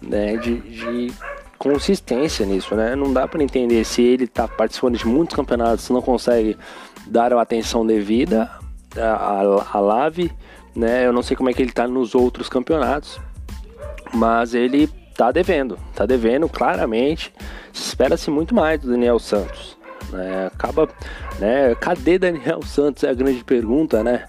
né, 0.00 0.36
de, 0.36 0.60
de 0.60 1.12
consistência 1.58 2.46
nisso, 2.46 2.74
né? 2.76 2.94
Não 2.94 3.12
dá 3.12 3.26
para 3.26 3.42
entender 3.42 3.84
se 3.84 4.02
ele 4.02 4.28
tá 4.28 4.46
participando 4.46 4.96
de 4.96 5.06
muitos 5.06 5.34
campeonatos, 5.34 5.90
não 5.90 6.02
consegue 6.02 6.56
dar 7.06 7.32
a 7.32 7.40
atenção 7.40 7.84
devida 7.84 8.50
à, 8.98 9.66
à 9.72 9.80
Lave, 9.80 10.32
né? 10.74 11.06
Eu 11.06 11.12
não 11.12 11.22
sei 11.22 11.36
como 11.36 11.50
é 11.50 11.52
que 11.52 11.62
ele 11.62 11.72
tá 11.72 11.86
nos 11.86 12.14
outros 12.14 12.48
campeonatos, 12.48 13.18
mas 14.12 14.54
ele 14.54 14.88
tá 15.16 15.32
devendo, 15.32 15.78
tá 15.94 16.04
devendo 16.06 16.48
claramente. 16.48 17.32
Espera-se 17.72 18.30
muito 18.30 18.54
mais 18.54 18.80
do 18.80 18.90
Daniel 18.90 19.18
Santos. 19.18 19.76
Né? 20.10 20.46
Acaba, 20.46 20.88
né? 21.38 21.74
Cadê 21.76 22.18
Daniel 22.18 22.62
Santos? 22.66 23.04
É 23.04 23.10
a 23.10 23.14
grande 23.14 23.42
pergunta, 23.42 24.02
né? 24.02 24.24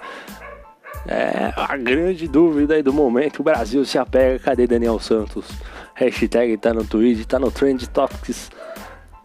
É 1.07 1.53
a 1.55 1.77
grande 1.77 2.27
dúvida 2.27 2.75
aí 2.75 2.83
do 2.83 2.91
momento. 2.93 3.39
O 3.39 3.43
Brasil 3.43 3.85
se 3.85 3.97
apega. 3.97 4.39
Cadê 4.39 4.67
Daniel 4.67 4.99
Santos? 4.99 5.47
Hashtag 5.93 6.57
tá 6.57 6.73
no 6.73 6.85
Twitter, 6.85 7.25
tá 7.25 7.39
no 7.39 7.51
Trend 7.51 7.87
Topics. 7.87 8.51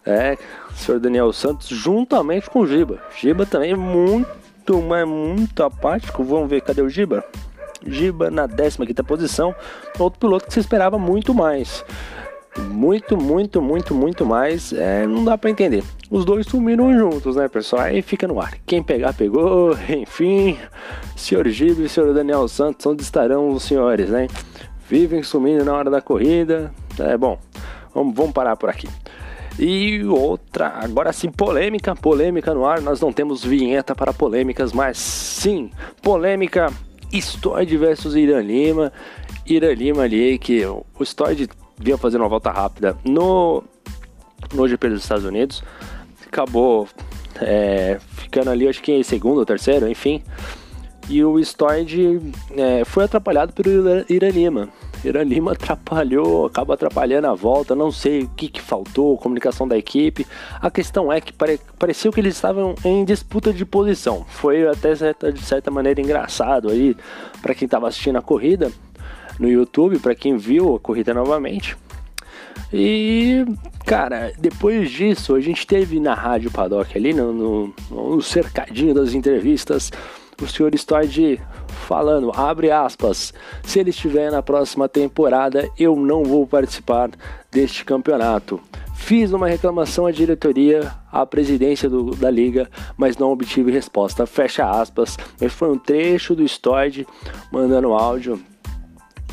É, 0.05 0.37
senhor 0.75 0.99
Daniel 0.99 1.33
Santos, 1.33 1.69
juntamente 1.69 2.51
com 2.51 2.61
o 2.61 2.67
Giba. 2.67 3.01
Giba 3.21 3.47
também 3.47 3.73
é 3.73 3.77
muito, 4.63 4.81
mas 4.83 5.09
muito 5.09 5.63
apático. 5.63 6.23
Vamos 6.23 6.49
ver, 6.49 6.61
cadê 6.61 6.83
o 6.83 6.89
Giba? 6.89 7.25
Giba 7.85 8.31
na 8.31 8.47
15 8.47 8.79
posição. 9.03 9.55
Outro 9.99 10.21
piloto 10.21 10.47
que 10.47 10.55
se 10.55 10.61
esperava 10.61 10.99
muito 10.99 11.35
mais 11.35 11.85
muito, 12.59 13.17
muito, 13.17 13.63
muito, 13.63 13.95
muito 13.95 14.27
mais. 14.27 14.75
É, 14.75 15.07
não 15.07 15.25
dá 15.25 15.39
para 15.39 15.49
entender. 15.49 15.83
Os 16.11 16.25
dois 16.25 16.47
sumiram 16.47 16.97
juntos, 16.97 17.35
né, 17.35 17.49
pessoal? 17.49 17.83
Aí 17.83 18.03
fica 18.03 18.29
no 18.29 18.39
ar. 18.39 18.59
Quem 18.67 18.83
pegar, 18.83 19.15
pegou. 19.15 19.75
Enfim, 19.89 20.59
senhor 21.17 21.49
Gibe 21.49 21.85
e 21.85 21.89
senhor 21.89 22.13
Daniel 22.13 22.47
Santos, 22.47 22.85
onde 22.85 23.03
estarão 23.03 23.51
os 23.51 23.63
senhores, 23.63 24.11
né? 24.11 24.29
Vivem 24.87 25.23
sumindo 25.23 25.65
na 25.65 25.73
hora 25.73 25.91
da 25.91 26.03
corrida. 26.03 26.71
É 26.99 27.17
bom, 27.17 27.39
vamos, 27.95 28.15
vamos 28.15 28.33
parar 28.33 28.55
por 28.55 28.69
aqui. 28.69 28.87
E 29.59 30.03
outra, 30.05 30.69
agora 30.69 31.13
sim, 31.13 31.31
polêmica, 31.31 31.95
polêmica 31.95 32.55
no 32.55 32.65
ar. 32.65 32.81
Nós 32.81 33.01
não 33.01 33.13
temos 33.13 33.45
vinheta 33.45 33.95
para 33.95 34.13
polêmicas, 34.13 34.73
mas 34.73 34.99
sim, 34.99 35.71
polêmica 36.01 36.73
Stoid 37.13 37.77
versus 37.77 38.15
Irã 38.17 38.41
Lima. 38.41 38.93
Irã 39.47 39.73
Lima 39.73 40.03
ali, 40.03 40.39
que 40.39 40.65
o 40.65 41.05
Stoid 41.05 41.49
vinha 41.79 41.99
fazendo 41.99 42.23
uma 42.23 42.29
volta 42.29 42.51
rápida 42.51 42.97
no, 43.05 43.63
no 44.55 44.69
GP 44.69 44.89
dos 44.89 45.03
Estados 45.03 45.25
Unidos. 45.25 45.63
Acabou 46.27 46.89
é, 47.41 47.99
ficando 48.17 48.51
ali, 48.51 48.69
acho 48.69 48.83
que 48.83 48.93
em 48.93 49.03
segundo 49.03 49.39
ou 49.39 49.47
terceiro, 49.47 49.89
enfim. 49.89 50.23
E 51.09 51.23
o 51.25 51.39
Stoid 51.45 52.21
é, 52.57 52.85
foi 52.85 53.05
atrapalhado 53.05 53.53
pelo 53.53 54.05
Irã 54.09 54.29
Lima. 54.31 54.69
Irã 55.05 55.23
Lima 55.23 55.53
atrapalhou, 55.53 56.47
acaba 56.47 56.75
atrapalhando 56.75 57.27
a 57.29 57.35
volta, 57.35 57.75
não 57.75 57.91
sei 57.91 58.23
o 58.23 58.29
que, 58.29 58.49
que 58.49 58.61
faltou, 58.61 59.19
comunicação 59.19 59.67
da 59.67 59.77
equipe. 59.77 60.27
A 60.61 60.71
questão 60.71 61.13
é 61.13 61.21
que 61.21 61.33
pare, 61.33 61.61
pareceu 61.79 62.13
que 62.13 62.21
eles 62.21 62.35
estavam 62.35 62.75
em 62.85 63.05
disputa 63.05 63.53
de 63.53 63.65
posição. 63.65 64.25
Foi 64.29 64.67
até 64.67 64.95
certa, 64.95 65.33
de 65.33 65.43
certa 65.43 65.71
maneira 65.71 66.01
engraçado 66.01 66.71
aí 66.71 66.97
para 67.41 67.55
quem 67.55 67.67
estava 67.67 67.89
assistindo 67.89 68.19
a 68.19 68.23
corrida, 68.23 68.71
no 69.39 69.49
YouTube 69.49 69.99
para 69.99 70.15
quem 70.15 70.37
viu 70.37 70.77
a 70.77 70.81
corrida 70.81 71.13
novamente. 71.15 71.77
E, 72.73 73.45
cara, 73.85 74.33
depois 74.39 74.91
disso, 74.91 75.35
a 75.35 75.41
gente 75.41 75.67
teve 75.67 76.01
na 76.01 76.15
Rádio 76.15 76.51
Paddock 76.51 76.97
ali, 76.97 77.13
no, 77.13 77.33
no, 77.33 77.75
no 77.91 78.23
cercadinho 78.23 78.95
das 78.95 79.13
entrevistas, 79.13 79.91
o 80.43 80.49
senhor 80.49 80.75
Stoyd 80.75 81.41
falando, 81.87 82.33
abre 82.35 82.71
aspas, 82.71 83.33
se 83.63 83.79
ele 83.79 83.91
estiver 83.91 84.31
na 84.31 84.43
próxima 84.43 84.89
temporada, 84.89 85.69
eu 85.79 85.97
não 85.97 86.25
vou 86.25 86.47
participar 86.47 87.11
deste 87.51 87.85
campeonato. 87.85 88.61
Fiz 88.95 89.33
uma 89.33 89.49
reclamação 89.49 90.07
à 90.07 90.13
diretoria, 90.13 90.93
à 91.11 91.27
presidência 91.27 91.89
do, 91.89 92.15
da 92.15 92.31
liga, 92.31 92.71
mas 92.97 93.17
não 93.17 93.33
obtive 93.33 93.71
resposta. 93.71 94.27
Fecha 94.27 94.69
aspas. 94.69 95.19
Mas 95.41 95.53
foi 95.53 95.71
um 95.71 95.79
trecho 95.79 96.37
do 96.37 96.45
Stoyd 96.45 97.07
mandando 97.51 97.93
áudio 97.93 98.41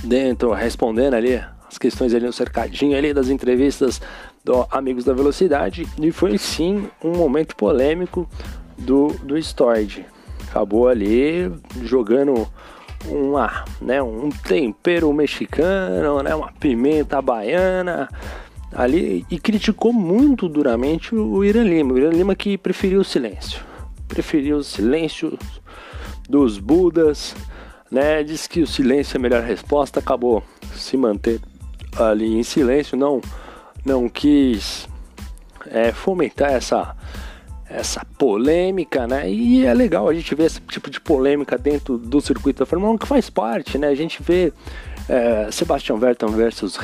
dentro, 0.03 0.51
respondendo 0.51 1.13
ali 1.13 1.39
as 1.69 1.77
questões 1.77 2.13
ali 2.15 2.25
no 2.25 2.33
cercadinho 2.33 2.97
ali 2.97 3.13
das 3.13 3.29
entrevistas 3.29 4.01
do 4.43 4.65
Amigos 4.71 5.03
da 5.03 5.13
Velocidade 5.13 5.87
e 6.01 6.11
foi 6.11 6.37
sim 6.37 6.89
um 7.03 7.15
momento 7.15 7.55
polêmico 7.55 8.27
do, 8.75 9.09
do 9.23 9.37
Stoid. 9.37 10.05
Acabou 10.49 10.87
ali 10.87 11.51
jogando 11.83 12.47
uma, 13.07 13.63
né, 13.81 14.01
um 14.01 14.29
tempero 14.29 15.11
mexicano, 15.13 16.21
né, 16.21 16.35
uma 16.35 16.51
pimenta 16.51 17.21
baiana 17.21 18.09
ali 18.73 19.25
e 19.29 19.39
criticou 19.39 19.93
muito 19.93 20.47
duramente 20.47 21.15
o 21.15 21.43
Irã 21.43 21.63
Lima. 21.63 21.93
O 21.93 21.97
Irã 21.97 22.09
Lima 22.09 22.35
que 22.35 22.57
preferiu 22.57 23.01
o 23.01 23.05
silêncio. 23.05 23.61
Preferiu 24.07 24.57
o 24.57 24.63
silêncio 24.63 25.37
dos 26.27 26.57
Budas, 26.59 27.35
né? 27.91 28.23
Diz 28.23 28.47
que 28.47 28.61
o 28.61 28.67
silêncio 28.67 29.15
é 29.15 29.19
a 29.19 29.21
melhor 29.21 29.43
resposta, 29.43 29.99
acabou 29.99 30.43
se 30.75 30.95
manter 30.97 31.39
ali 31.97 32.37
em 32.37 32.43
silêncio, 32.43 32.97
não, 32.97 33.21
não 33.83 34.07
quis 34.07 34.87
é, 35.67 35.91
fomentar 35.91 36.51
essa, 36.51 36.95
essa 37.69 38.03
polêmica, 38.17 39.07
né? 39.07 39.29
E 39.29 39.65
é 39.65 39.73
legal 39.73 40.09
a 40.09 40.13
gente 40.13 40.33
ver 40.33 40.45
esse 40.45 40.59
tipo 40.61 40.89
de 40.89 40.99
polêmica 40.99 41.57
dentro 41.57 41.97
do 41.97 42.19
circuito 42.19 42.59
da 42.59 42.65
Fórmula 42.65 42.93
1 42.93 42.97
que 42.97 43.07
faz 43.07 43.29
parte, 43.29 43.77
né? 43.77 43.87
A 43.87 43.95
gente 43.95 44.23
vê 44.23 44.51
é, 45.07 45.49
Sebastian 45.51 45.97
Vettel 45.97 46.29
versus 46.29 46.77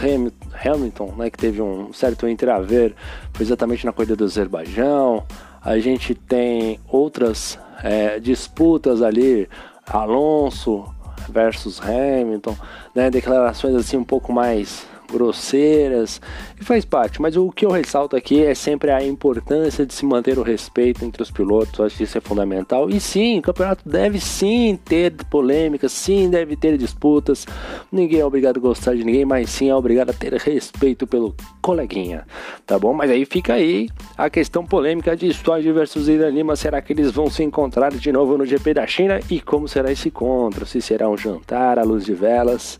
Hamilton, 0.64 1.14
né? 1.18 1.30
Que 1.30 1.38
teve 1.38 1.62
um 1.62 1.92
certo 1.92 2.28
entreaver, 2.28 2.94
foi 3.34 3.46
exatamente 3.46 3.86
na 3.86 3.92
corrida 3.92 4.16
do 4.16 4.24
Azerbaijão. 4.24 5.26
A 5.62 5.80
gente 5.80 6.14
tem 6.14 6.80
outras 6.88 7.58
é, 7.84 8.20
disputas 8.20 9.02
ali, 9.02 9.50
Alonso 9.88 10.86
versus 11.28 11.82
Hamilton, 11.82 12.56
né? 12.94 13.10
Declarações 13.10 13.74
assim 13.76 13.98
um 13.98 14.04
pouco 14.04 14.32
mais 14.32 14.86
grosseiras, 15.12 16.22
e 16.60 16.64
faz 16.64 16.86
parte. 16.86 17.22
Mas 17.22 17.36
o 17.36 17.52
que 17.52 17.66
eu 17.66 17.72
ressalto 17.72 18.16
aqui 18.16 18.44
é 18.44 18.54
sempre 18.54 18.92
a 18.92 19.04
importância 19.04 19.86
de 19.86 19.94
se 19.94 20.06
manter 20.06 20.38
o 20.38 20.44
respeito 20.44 21.04
entre 21.04 21.22
os 21.22 21.32
pilotos, 21.32 21.80
eu 21.80 21.86
acho 21.86 21.98
que 21.98 22.04
isso 22.04 22.18
é 22.18 22.22
fundamental. 22.22 22.90
E 22.90 23.00
sim, 23.00 23.40
o 23.40 23.42
campeonato 23.42 23.88
deve 23.88 24.20
sim 24.20 24.80
ter 24.84 25.14
polêmicas, 25.30 25.92
sim, 25.92 26.30
deve 26.30 26.56
ter 26.56 26.78
disputas. 26.78 27.46
Ninguém 27.92 28.20
é 28.20 28.26
obrigado 28.26 28.58
a 28.58 28.62
gostar 28.62 28.96
de 28.96 29.04
ninguém, 29.04 29.26
mas 29.26 29.50
sim 29.50 29.70
é 29.70 29.76
obrigado 29.76 30.10
a 30.10 30.14
ter 30.14 30.34
respeito 30.34 31.08
pelo 31.08 31.36
coleguinha, 31.62 32.26
tá 32.66 32.78
bom? 32.78 32.94
Mas 32.94 33.10
aí 33.10 33.26
fica 33.26 33.54
aí 33.54 33.90
a 34.18 34.30
questão 34.30 34.66
polêmica 34.66 35.16
de 35.16 35.34
Stoide 35.34 35.72
versus 35.72 36.08
Ira 36.08 36.30
Lima. 36.30 36.56
Será 36.56 36.82
que 36.82 36.94
eles 36.94 37.12
vão 37.12 37.30
se 37.30 37.44
encontrar 37.44 37.92
de 37.92 38.12
novo 38.12 38.38
no 38.38 38.46
GP 38.46 38.74
da 38.74 38.88
China? 38.88 39.20
E 39.30 39.40
como 39.42 39.68
será 39.68 39.92
esse 39.92 40.10
encontro? 40.10 40.66
Se 40.66 40.82
será 40.82 41.10
um 41.10 41.18
jantar 41.18 41.80
à 41.80 41.84
luz 41.84 42.06
de 42.06 42.14
velas? 42.14 42.80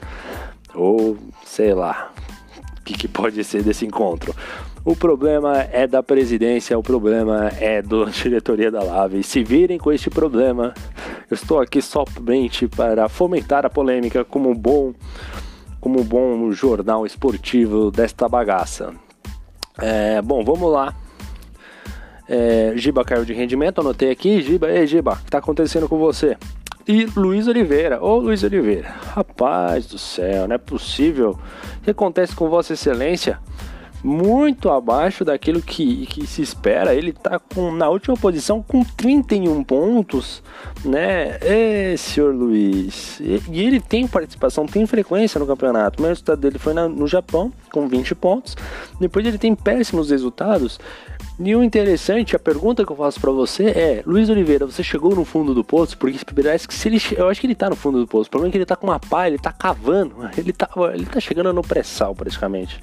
Ou 0.76 1.18
sei 1.44 1.74
lá, 1.74 2.12
o 2.80 2.84
que, 2.84 2.94
que 2.94 3.08
pode 3.08 3.44
ser 3.44 3.64
desse 3.64 3.86
encontro. 3.86 4.36
O 4.84 4.96
problema 4.96 5.62
é 5.72 5.88
da 5.88 6.04
presidência, 6.04 6.78
o 6.78 6.84
problema 6.84 7.50
é 7.60 7.82
da 7.82 8.06
diretoria 8.14 8.70
da 8.70 8.84
Lave. 8.84 9.24
Se 9.24 9.44
virem 9.44 9.80
com 9.80 9.92
este 9.92 10.12
problema, 10.12 10.76
eu 11.30 11.34
estou 11.34 11.60
aqui 11.60 11.82
somente 11.82 12.68
para 12.68 13.10
fomentar 13.10 13.66
a 13.66 13.70
polêmica 13.70 14.24
como 14.24 14.52
um 14.52 14.56
bom, 14.56 14.94
como 15.82 16.00
um 16.00 16.04
bom 16.04 16.52
jornal 16.52 17.04
esportivo 17.04 17.90
desta 17.90 18.30
bagaça. 18.30 18.94
É, 19.82 20.22
bom, 20.22 20.44
vamos 20.44 20.72
lá. 20.72 20.94
É, 22.28 22.74
Giba 22.76 23.04
caiu 23.04 23.26
de 23.26 23.34
rendimento, 23.34 23.82
anotei 23.82 24.12
aqui. 24.12 24.40
Giba, 24.42 24.70
ei 24.70 24.86
Giba, 24.86 25.14
o 25.14 25.18
que 25.18 25.24
está 25.24 25.40
acontecendo 25.40 25.90
com 25.90 25.98
você? 25.98 26.38
E 26.88 27.06
Luiz 27.16 27.48
Oliveira. 27.48 28.04
Ô 28.04 28.18
Luiz 28.18 28.44
Oliveira, 28.44 28.94
rapaz 29.14 29.88
do 29.88 29.98
céu, 29.98 30.48
não 30.48 30.56
é 30.56 30.60
possível. 30.60 31.40
O 31.80 31.82
que 31.84 31.92
acontece 31.92 32.36
com 32.36 32.50
Vossa 32.50 32.74
Excelência? 32.74 33.40
muito 34.06 34.70
abaixo 34.70 35.26
daquilo 35.26 35.60
que, 35.60 36.06
que 36.06 36.28
se 36.28 36.44
espera. 36.44 36.94
Ele 36.94 37.10
está 37.10 37.42
na 37.76 37.90
última 37.90 38.16
posição 38.16 38.62
com 38.62 38.84
31 38.84 39.64
pontos, 39.64 40.44
né? 40.84 41.40
É, 41.42 41.96
senhor 41.98 42.34
Luiz. 42.34 43.20
E, 43.20 43.42
e, 43.52 43.64
ele 43.64 43.80
tem 43.80 44.08
participação, 44.08 44.68
tem 44.68 44.86
frequência 44.86 45.40
no 45.40 45.48
campeonato. 45.48 46.04
O 46.04 46.06
resultado 46.06 46.40
dele 46.40 46.60
foi 46.60 46.76
na, 46.76 46.88
no 46.88 47.08
Japão, 47.08 47.52
com 47.72 47.88
20 47.88 48.14
pontos. 48.14 48.56
Depois 49.00 49.26
ele 49.26 49.40
tem 49.40 49.56
péssimos 49.56 50.12
resultados. 50.12 50.80
E 51.38 51.54
o 51.54 51.62
interessante, 51.62 52.34
a 52.34 52.40
pergunta 52.40 52.86
que 52.86 52.92
eu 52.92 52.96
faço 52.96 53.20
para 53.20 53.32
você 53.32 53.66
é: 53.66 54.04
Luiz 54.06 54.30
Oliveira, 54.30 54.66
você 54.66 54.82
chegou 54.82 55.14
no 55.14 55.26
fundo 55.26 55.54
do 55.54 55.66
poço? 55.66 55.98
Porque 55.98 56.18
que 56.18 56.74
se 56.74 56.88
ele. 56.88 57.02
Eu 57.18 57.28
acho 57.28 57.42
que 57.42 57.48
ele 57.48 57.56
tá 57.56 57.70
no 57.70 57.76
fundo 57.76 58.00
do 58.00 58.08
poço. 58.08 58.28
O 58.28 58.32
problema 58.32 58.50
é 58.50 58.52
que 58.52 58.58
ele 58.58 58.66
tá 58.66 58.78
com 58.78 58.88
uma 58.88 59.00
pá, 59.00 59.28
ele 59.28 59.38
tá 59.38 59.52
cavando. 59.52 60.16
Ele 60.38 60.54
tá, 60.54 60.70
ele 60.94 61.06
tá 61.06 61.20
chegando 61.20 61.52
no 61.52 61.62
pré-sal, 61.62 62.16
praticamente. 62.16 62.80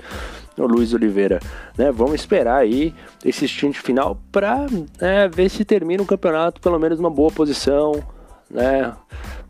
O 0.57 0.67
Luiz 0.67 0.93
Oliveira, 0.93 1.41
né? 1.79 1.91
Vamos 1.91 2.15
esperar 2.15 2.59
aí 2.59 2.95
esse 3.25 3.49
stint 3.49 3.79
final 3.79 4.19
pra 4.31 4.67
né, 5.01 5.29
ver 5.29 5.49
se 5.49 5.65
termina 5.65 6.03
o 6.03 6.07
campeonato 6.07 6.61
pelo 6.61 6.79
menos 6.79 6.99
numa 6.99 7.11
boa 7.11 7.31
posição, 7.31 8.03
né? 8.51 8.93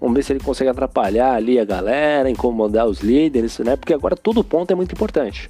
Vamos 0.01 0.15
ver 0.15 0.23
se 0.23 0.33
ele 0.33 0.41
consegue 0.41 0.71
atrapalhar 0.71 1.35
ali 1.35 1.59
a 1.59 1.65
galera, 1.65 2.31
incomodar 2.31 2.87
os 2.87 3.01
líderes, 3.01 3.59
né? 3.59 3.77
Porque 3.77 3.95
agora 3.95 4.17
todo 4.17 4.45
ponto 4.45 4.71
é 4.71 4.75
muito 4.75 4.93
importante 4.93 5.49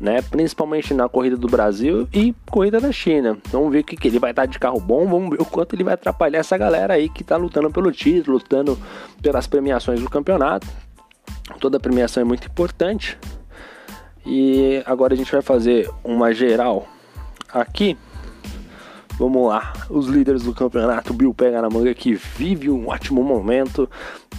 né? 0.00 0.22
Principalmente 0.22 0.92
na 0.92 1.08
corrida 1.08 1.36
do 1.36 1.46
Brasil 1.46 2.08
e 2.12 2.34
corrida 2.50 2.80
da 2.80 2.92
China. 2.92 3.38
Vamos 3.50 3.72
ver 3.72 3.80
o 3.80 3.84
que, 3.84 3.96
que 3.96 4.08
ele 4.08 4.18
vai 4.18 4.30
estar 4.30 4.46
de 4.46 4.58
carro 4.58 4.80
bom, 4.80 5.06
vamos 5.06 5.30
ver 5.30 5.40
o 5.40 5.44
quanto 5.44 5.74
ele 5.74 5.84
vai 5.84 5.94
atrapalhar 5.94 6.38
essa 6.38 6.56
galera 6.56 6.94
aí 6.94 7.08
que 7.08 7.22
está 7.22 7.36
lutando 7.36 7.70
pelo 7.70 7.90
título, 7.92 8.38
lutando 8.38 8.78
pelas 9.22 9.46
premiações 9.46 10.00
do 10.00 10.10
campeonato. 10.10 10.66
Toda 11.60 11.78
premiação 11.78 12.20
é 12.20 12.24
muito 12.24 12.46
importante. 12.46 13.18
E 14.26 14.82
agora 14.86 15.14
a 15.14 15.16
gente 15.16 15.30
vai 15.30 15.42
fazer 15.42 15.90
uma 16.02 16.32
geral 16.32 16.88
aqui 17.52 17.96
Vamos 19.16 19.48
lá, 19.48 19.72
os 19.88 20.08
líderes 20.08 20.42
do 20.42 20.52
campeonato, 20.52 21.14
Bill 21.14 21.32
pega 21.32 21.62
na 21.62 21.70
manga 21.70 21.94
que 21.94 22.14
vive 22.14 22.68
um 22.68 22.88
ótimo 22.88 23.22
momento, 23.22 23.88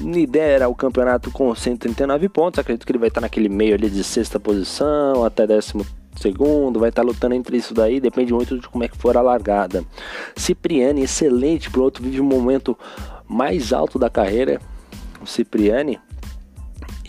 lidera 0.02 0.68
o 0.68 0.76
campeonato 0.76 1.32
com 1.32 1.56
139 1.56 2.28
pontos, 2.28 2.60
acredito 2.60 2.86
que 2.86 2.92
ele 2.92 3.00
vai 3.00 3.08
estar 3.08 3.22
naquele 3.22 3.48
meio 3.48 3.76
ali 3.76 3.90
de 3.90 4.04
sexta 4.04 4.38
posição 4.38 5.24
até 5.24 5.48
décimo 5.48 5.86
segundo, 6.18 6.80
vai 6.80 6.90
estar 6.90 7.04
lutando 7.04 7.36
entre 7.36 7.56
isso 7.56 7.74
daí, 7.74 8.02
depende 8.02 8.34
muito 8.34 8.60
de 8.60 8.68
como 8.68 8.84
é 8.84 8.90
que 8.90 8.98
for 8.98 9.16
a 9.16 9.22
largada. 9.22 9.84
Cipriani, 10.36 11.04
excelente 11.04 11.72
piloto, 11.72 12.04
vive 12.04 12.20
um 12.20 12.26
momento 12.26 12.78
mais 13.28 13.72
alto 13.72 13.98
da 13.98 14.10
carreira, 14.10 14.60
o 15.22 15.26
Cipriani, 15.26 16.00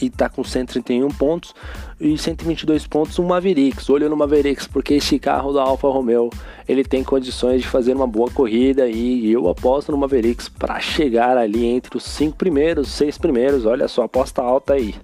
e 0.00 0.10
tá 0.10 0.28
com 0.28 0.44
131 0.44 1.08
pontos 1.08 1.54
e 2.00 2.16
122 2.16 2.86
pontos 2.86 3.18
o 3.18 3.22
Mavericks. 3.22 3.88
Olho 3.88 4.08
no 4.08 4.16
Mavericks 4.16 4.66
porque 4.66 4.94
esse 4.94 5.18
carro 5.18 5.52
da 5.52 5.62
Alfa 5.62 5.88
Romeo 5.88 6.30
ele 6.68 6.84
tem 6.84 7.02
condições 7.02 7.62
de 7.62 7.68
fazer 7.68 7.94
uma 7.94 8.06
boa 8.06 8.30
corrida 8.30 8.88
e 8.88 9.30
eu 9.30 9.48
aposto 9.48 9.92
no 9.92 9.98
Mavericks 9.98 10.48
para 10.48 10.78
chegar 10.80 11.36
ali 11.36 11.64
entre 11.64 11.96
os 11.96 12.04
cinco 12.04 12.36
primeiros, 12.36 12.88
seis 12.88 13.16
primeiros. 13.16 13.64
Olha 13.64 13.88
só, 13.88 14.02
aposta 14.02 14.42
alta 14.42 14.74
aí. 14.74 14.94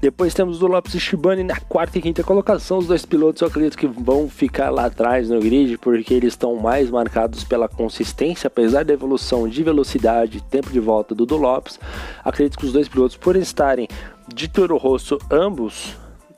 Depois 0.00 0.34
temos 0.34 0.60
o 0.60 0.66
Lopes 0.66 0.94
e 0.94 1.00
Shibane 1.00 1.42
na 1.42 1.58
quarta 1.58 1.98
e 1.98 2.02
quinta 2.02 2.22
colocação. 2.22 2.78
Os 2.78 2.86
dois 2.86 3.06
pilotos 3.06 3.40
eu 3.40 3.48
acredito 3.48 3.78
que 3.78 3.86
vão 3.86 4.28
ficar 4.28 4.68
lá 4.68 4.86
atrás 4.86 5.30
no 5.30 5.40
grid 5.40 5.78
porque 5.78 6.12
eles 6.12 6.34
estão 6.34 6.54
mais 6.56 6.90
marcados 6.90 7.42
pela 7.44 7.66
consistência, 7.66 8.48
apesar 8.48 8.84
da 8.84 8.92
evolução 8.92 9.48
de 9.48 9.62
velocidade 9.62 10.38
e 10.38 10.40
tempo 10.42 10.70
de 10.70 10.78
volta 10.78 11.14
do 11.14 11.24
do 11.24 11.36
Lopes. 11.36 11.80
Acredito 12.22 12.58
que 12.58 12.66
os 12.66 12.72
dois 12.72 12.88
pilotos, 12.88 13.16
por 13.16 13.36
estarem 13.36 13.88
de 14.28 14.48
Toro 14.48 14.76
Rosso 14.76 15.18
ambos, 15.30 15.96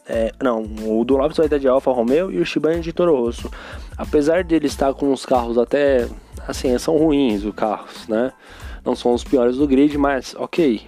é, 0.08 0.32
não, 0.42 0.62
o 0.62 1.04
do 1.04 1.16
Lopes 1.16 1.36
vai 1.36 1.46
estar 1.46 1.58
de 1.58 1.68
Alfa 1.68 1.90
Romeo 1.90 2.32
e 2.32 2.40
o 2.40 2.46
Shibane 2.46 2.80
de 2.80 2.92
Toro 2.92 3.14
Rosso. 3.14 3.50
Apesar 3.96 4.42
de 4.42 4.54
ele 4.54 4.66
estar 4.66 4.94
com 4.94 5.12
os 5.12 5.26
carros 5.26 5.58
até, 5.58 6.08
assim, 6.46 6.76
são 6.78 6.96
ruins 6.96 7.44
os 7.44 7.54
carros, 7.54 8.08
né? 8.08 8.32
Não 8.84 8.96
são 8.96 9.12
os 9.12 9.22
piores 9.22 9.56
do 9.56 9.66
grid, 9.66 9.98
mas 9.98 10.34
ok. 10.38 10.80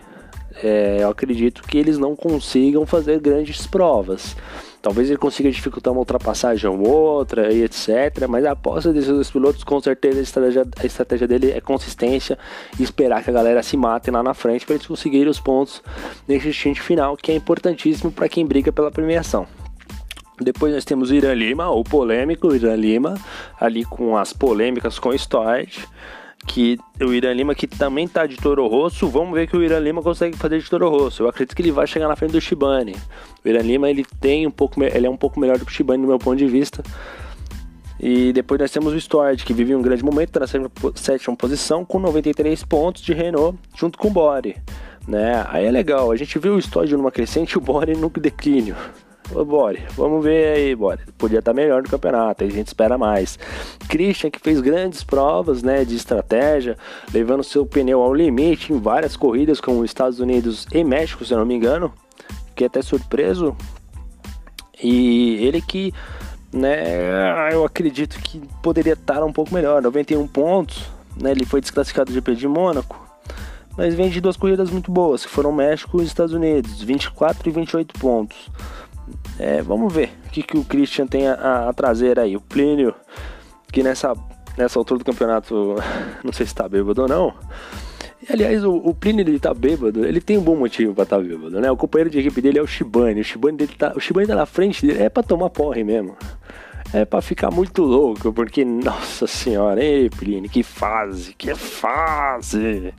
É, 0.62 0.98
eu 1.00 1.10
acredito 1.10 1.62
que 1.62 1.76
eles 1.76 1.98
não 1.98 2.16
consigam 2.16 2.86
fazer 2.86 3.20
grandes 3.20 3.66
provas. 3.66 4.36
Talvez 4.82 5.10
ele 5.10 5.18
consiga 5.18 5.50
dificultar 5.50 5.92
uma 5.92 6.00
ultrapassagem 6.00 6.68
ou 6.70 6.80
outra 6.80 7.52
e 7.52 7.62
etc. 7.62 8.26
Mas 8.28 8.44
a 8.44 8.52
aposta 8.52 8.92
desses 8.92 9.10
dois 9.10 9.30
pilotos, 9.30 9.62
com 9.62 9.80
certeza, 9.80 10.18
a 10.18 10.22
estratégia, 10.22 10.66
a 10.78 10.86
estratégia 10.86 11.28
dele 11.28 11.50
é 11.50 11.60
consistência 11.60 12.38
e 12.78 12.82
esperar 12.82 13.22
que 13.22 13.30
a 13.30 13.32
galera 13.32 13.62
se 13.62 13.76
mate 13.76 14.10
lá 14.10 14.22
na 14.22 14.32
frente 14.32 14.64
para 14.64 14.74
eles 14.74 14.86
conseguirem 14.86 15.28
os 15.28 15.38
pontos 15.38 15.82
nesse 16.26 16.52
stint 16.52 16.78
final, 16.78 17.16
que 17.16 17.30
é 17.30 17.34
importantíssimo 17.34 18.10
para 18.10 18.28
quem 18.28 18.46
briga 18.46 18.72
pela 18.72 18.90
premiação. 18.90 19.46
Depois 20.40 20.72
nós 20.72 20.86
temos 20.86 21.10
o 21.10 21.14
Irã 21.14 21.34
Lima, 21.34 21.68
o 21.68 21.84
polêmico 21.84 22.54
Irã 22.54 22.74
Lima, 22.74 23.18
ali 23.60 23.84
com 23.84 24.16
as 24.16 24.32
polêmicas 24.32 24.98
com 24.98 25.10
o 25.10 25.18
Stoid 25.18 25.86
que 26.46 26.78
o 27.00 27.12
Irã 27.12 27.32
Lima 27.32 27.54
que 27.54 27.66
também 27.66 28.08
tá 28.08 28.26
de 28.26 28.36
Toro 28.36 28.66
Rosso, 28.66 29.08
vamos 29.08 29.34
ver 29.34 29.46
que 29.46 29.56
o 29.56 29.62
Irã 29.62 29.78
Lima 29.78 30.02
consegue 30.02 30.36
fazer 30.36 30.58
de 30.58 30.68
Toro 30.68 30.88
Rosso. 30.88 31.22
Eu 31.22 31.28
acredito 31.28 31.54
que 31.54 31.62
ele 31.62 31.70
vai 31.70 31.86
chegar 31.86 32.08
na 32.08 32.16
frente 32.16 32.32
do 32.32 32.40
Shibane. 32.40 32.96
O 33.44 33.48
Irã 33.48 33.60
Lima 33.60 33.88
ele 33.90 34.04
tem 34.20 34.46
um 34.46 34.50
pouco, 34.50 34.82
ele 34.82 35.06
é 35.06 35.10
um 35.10 35.16
pouco 35.16 35.38
melhor 35.38 35.58
do 35.58 35.64
que 35.64 35.70
o 35.70 35.74
Shibane 35.74 36.02
no 36.02 36.08
meu 36.08 36.18
ponto 36.18 36.36
de 36.36 36.46
vista. 36.46 36.82
E 38.02 38.32
depois 38.32 38.58
nós 38.58 38.70
temos 38.70 38.94
o 38.94 38.96
Stord, 38.96 39.44
que 39.44 39.52
vive 39.52 39.74
um 39.74 39.82
grande 39.82 40.02
momento, 40.02 40.30
tá 40.30 40.40
na 40.40 40.46
sétima 40.94 41.36
posição 41.36 41.84
com 41.84 41.98
93 41.98 42.64
pontos 42.64 43.02
de 43.02 43.12
Renault, 43.12 43.58
junto 43.76 43.98
com 43.98 44.08
o 44.08 44.10
Bore. 44.10 44.56
Né? 45.06 45.44
Aí 45.48 45.66
é 45.66 45.70
legal, 45.70 46.10
a 46.10 46.16
gente 46.16 46.38
viu 46.38 46.54
o 46.54 46.58
Stord 46.58 46.96
numa 46.96 47.10
crescente 47.10 47.52
e 47.52 47.58
o 47.58 47.60
Bore 47.60 47.94
no 47.94 48.08
declínio. 48.08 48.74
Ô, 49.32 49.44
Bore, 49.44 49.80
vamos 49.96 50.24
ver 50.24 50.56
aí, 50.56 50.74
Bore. 50.74 50.98
Podia 51.16 51.38
estar 51.38 51.54
melhor 51.54 51.82
no 51.82 51.88
campeonato, 51.88 52.42
aí 52.42 52.50
a 52.50 52.52
gente 52.52 52.66
espera 52.66 52.98
mais. 52.98 53.38
Christian, 53.88 54.28
que 54.28 54.40
fez 54.40 54.60
grandes 54.60 55.04
provas 55.04 55.62
né, 55.62 55.84
de 55.84 55.94
estratégia, 55.94 56.76
levando 57.12 57.44
seu 57.44 57.64
pneu 57.64 58.02
ao 58.02 58.12
limite 58.12 58.72
em 58.72 58.80
várias 58.80 59.16
corridas, 59.16 59.60
como 59.60 59.84
Estados 59.84 60.18
Unidos 60.18 60.66
e 60.72 60.82
México, 60.82 61.24
se 61.24 61.32
eu 61.32 61.38
não 61.38 61.46
me 61.46 61.54
engano. 61.54 61.92
Fiquei 62.48 62.66
até 62.66 62.82
surpreso. 62.82 63.56
E 64.82 65.36
ele 65.46 65.62
que, 65.62 65.94
né, 66.52 67.52
eu 67.52 67.64
acredito 67.64 68.18
que 68.18 68.42
poderia 68.60 68.94
estar 68.94 69.22
um 69.22 69.32
pouco 69.32 69.54
melhor. 69.54 69.80
91 69.80 70.26
pontos, 70.26 70.90
né, 71.20 71.30
ele 71.30 71.46
foi 71.46 71.60
desclassificado 71.60 72.10
do 72.10 72.14
GP 72.14 72.34
de 72.34 72.48
Mônaco. 72.48 73.08
Mas 73.76 73.94
vem 73.94 74.10
de 74.10 74.20
duas 74.20 74.36
corridas 74.36 74.70
muito 74.70 74.90
boas, 74.90 75.24
que 75.24 75.30
foram 75.30 75.52
México 75.52 76.02
e 76.02 76.04
Estados 76.04 76.34
Unidos, 76.34 76.82
24 76.82 77.48
e 77.48 77.52
28 77.52 77.98
pontos. 78.00 78.50
É, 79.38 79.62
vamos 79.62 79.92
ver 79.92 80.10
o 80.26 80.30
que, 80.30 80.42
que 80.42 80.56
o 80.56 80.64
Christian 80.64 81.06
tem 81.06 81.28
a, 81.28 81.68
a 81.68 81.72
trazer 81.72 82.18
aí. 82.18 82.36
O 82.36 82.40
Plínio, 82.40 82.94
que 83.72 83.82
nessa, 83.82 84.14
nessa 84.56 84.78
altura 84.78 84.98
do 84.98 85.04
campeonato, 85.04 85.76
não 86.24 86.32
sei 86.32 86.46
se 86.46 86.52
está 86.52 86.68
bêbado 86.68 87.02
ou 87.02 87.08
não. 87.08 87.34
Aliás, 88.28 88.64
o, 88.64 88.74
o 88.74 88.94
Plínio 88.94 89.22
ele 89.22 89.38
tá 89.38 89.54
bêbado, 89.54 90.04
ele 90.04 90.20
tem 90.20 90.36
um 90.36 90.42
bom 90.42 90.54
motivo 90.54 90.94
para 90.94 91.04
estar 91.04 91.16
tá 91.16 91.22
bêbado, 91.22 91.60
né? 91.60 91.70
O 91.70 91.76
companheiro 91.76 92.10
de 92.10 92.18
equipe 92.18 92.40
dele 92.40 92.58
é 92.58 92.62
o 92.62 92.66
Shibane. 92.66 93.20
O 93.20 93.24
Shibane, 93.24 93.56
dele 93.56 93.72
tá, 93.76 93.92
o 93.96 94.00
Shibane 94.00 94.26
tá 94.26 94.34
na 94.34 94.46
frente 94.46 94.86
dele, 94.86 95.02
é 95.02 95.08
para 95.08 95.22
tomar 95.22 95.50
porre 95.50 95.82
mesmo. 95.82 96.16
É 96.92 97.04
para 97.04 97.22
ficar 97.22 97.50
muito 97.50 97.82
louco, 97.82 98.32
porque, 98.32 98.62
nossa 98.66 99.26
senhora, 99.26 99.82
ei, 99.82 100.10
Plínio, 100.10 100.50
que 100.50 100.62
fase, 100.62 101.34
que 101.34 101.54
fase 101.54 102.92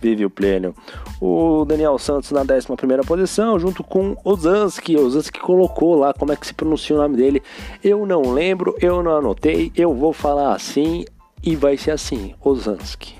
vive 0.00 0.24
o 0.24 0.30
pleno. 0.30 0.74
O 1.20 1.64
Daniel 1.64 1.98
Santos 1.98 2.30
na 2.30 2.40
11 2.40 3.06
posição, 3.06 3.58
junto 3.58 3.82
com 3.82 4.16
Ozanski. 4.24 4.96
Ozanski 4.96 5.40
colocou 5.40 5.96
lá 5.96 6.14
como 6.14 6.32
é 6.32 6.36
que 6.36 6.46
se 6.46 6.54
pronuncia 6.54 6.96
o 6.96 6.98
nome 6.98 7.16
dele. 7.16 7.42
Eu 7.82 8.06
não 8.06 8.32
lembro, 8.32 8.74
eu 8.80 9.02
não 9.02 9.16
anotei, 9.16 9.72
eu 9.76 9.94
vou 9.94 10.12
falar 10.12 10.54
assim 10.54 11.04
e 11.42 11.56
vai 11.56 11.76
ser 11.76 11.92
assim: 11.92 12.34
Ozanski. 12.42 13.17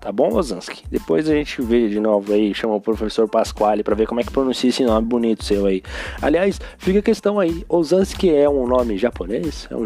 Tá 0.00 0.12
bom, 0.12 0.32
Ozansky? 0.32 0.84
Depois 0.88 1.28
a 1.28 1.34
gente 1.34 1.60
vê 1.60 1.88
de 1.88 1.98
novo 1.98 2.32
aí, 2.32 2.54
chama 2.54 2.74
o 2.74 2.80
professor 2.80 3.28
Pasquale 3.28 3.82
para 3.82 3.96
ver 3.96 4.06
como 4.06 4.20
é 4.20 4.24
que 4.24 4.30
pronuncia 4.30 4.70
esse 4.70 4.84
nome 4.84 5.06
bonito 5.06 5.44
seu 5.44 5.66
aí. 5.66 5.82
Aliás, 6.22 6.60
fica 6.78 7.00
a 7.00 7.02
questão 7.02 7.40
aí, 7.40 7.64
Ozansky 7.68 8.32
é 8.32 8.48
um 8.48 8.66
nome 8.66 8.96
japonês? 8.96 9.66
É 9.68 9.74
um, 9.74 9.84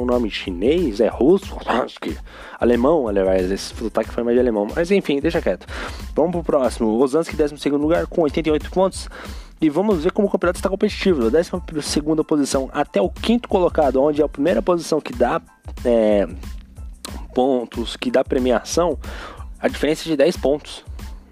um 0.00 0.06
nome 0.06 0.30
chinês? 0.30 1.00
É 1.00 1.08
russo? 1.08 1.54
Ozansky? 1.60 2.16
Alemão, 2.58 3.08
aliás, 3.08 3.50
esse 3.50 3.74
sotaque 3.74 4.10
foi 4.10 4.24
mais 4.24 4.34
de 4.34 4.40
alemão. 4.40 4.68
Mas 4.74 4.90
enfim, 4.90 5.20
deixa 5.20 5.42
quieto. 5.42 5.66
Vamos 6.14 6.30
pro 6.30 6.42
próximo. 6.42 6.88
Ozansky, 7.02 7.36
12 7.36 7.68
lugar, 7.68 8.06
com 8.06 8.22
88 8.22 8.70
pontos. 8.70 9.08
E 9.60 9.68
vamos 9.68 10.04
ver 10.04 10.12
como 10.12 10.28
o 10.28 10.30
campeonato 10.30 10.58
está 10.58 10.70
competitivo. 10.70 11.30
Da 11.30 11.40
12 11.40 11.50
posição 12.26 12.70
até 12.72 13.02
o 13.02 13.10
quinto 13.10 13.48
colocado, 13.48 14.02
onde 14.02 14.22
é 14.22 14.24
a 14.24 14.28
primeira 14.28 14.62
posição 14.62 14.98
que 14.98 15.12
dá 15.12 15.42
é, 15.84 16.26
pontos, 17.36 17.96
que 17.98 18.10
dá 18.10 18.24
premiação, 18.24 18.98
a 19.60 19.68
diferença 19.68 20.08
é 20.08 20.10
de 20.12 20.16
10 20.16 20.38
pontos 20.38 20.82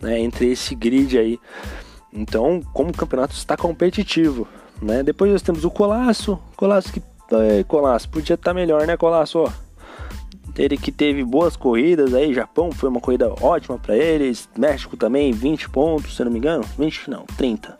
né, 0.02 0.20
entre 0.20 0.52
esse 0.52 0.74
grid 0.74 1.18
aí. 1.18 1.40
Então, 2.12 2.60
como 2.74 2.90
o 2.90 2.92
campeonato 2.92 3.32
está 3.32 3.56
competitivo. 3.56 4.46
Né? 4.82 5.02
Depois 5.02 5.32
nós 5.32 5.40
temos 5.40 5.64
o 5.64 5.70
Colasso. 5.70 6.38
Colasso 6.56 6.92
que. 6.92 7.02
É, 7.32 7.64
Colasso, 7.64 8.06
podia 8.10 8.34
estar 8.34 8.50
tá 8.50 8.54
melhor, 8.54 8.86
né, 8.86 8.98
Colasso? 8.98 9.50
Ele 10.58 10.76
que 10.76 10.92
teve 10.92 11.24
boas 11.24 11.56
corridas 11.56 12.12
aí, 12.12 12.34
Japão 12.34 12.70
foi 12.70 12.90
uma 12.90 13.00
corrida 13.00 13.32
ótima 13.40 13.78
para 13.78 13.96
eles, 13.96 14.46
México 14.56 14.96
também, 14.96 15.32
20 15.32 15.70
pontos, 15.70 16.14
se 16.14 16.22
não 16.22 16.30
me 16.30 16.38
engano, 16.38 16.62
20 16.78 17.10
não, 17.10 17.24
30. 17.36 17.76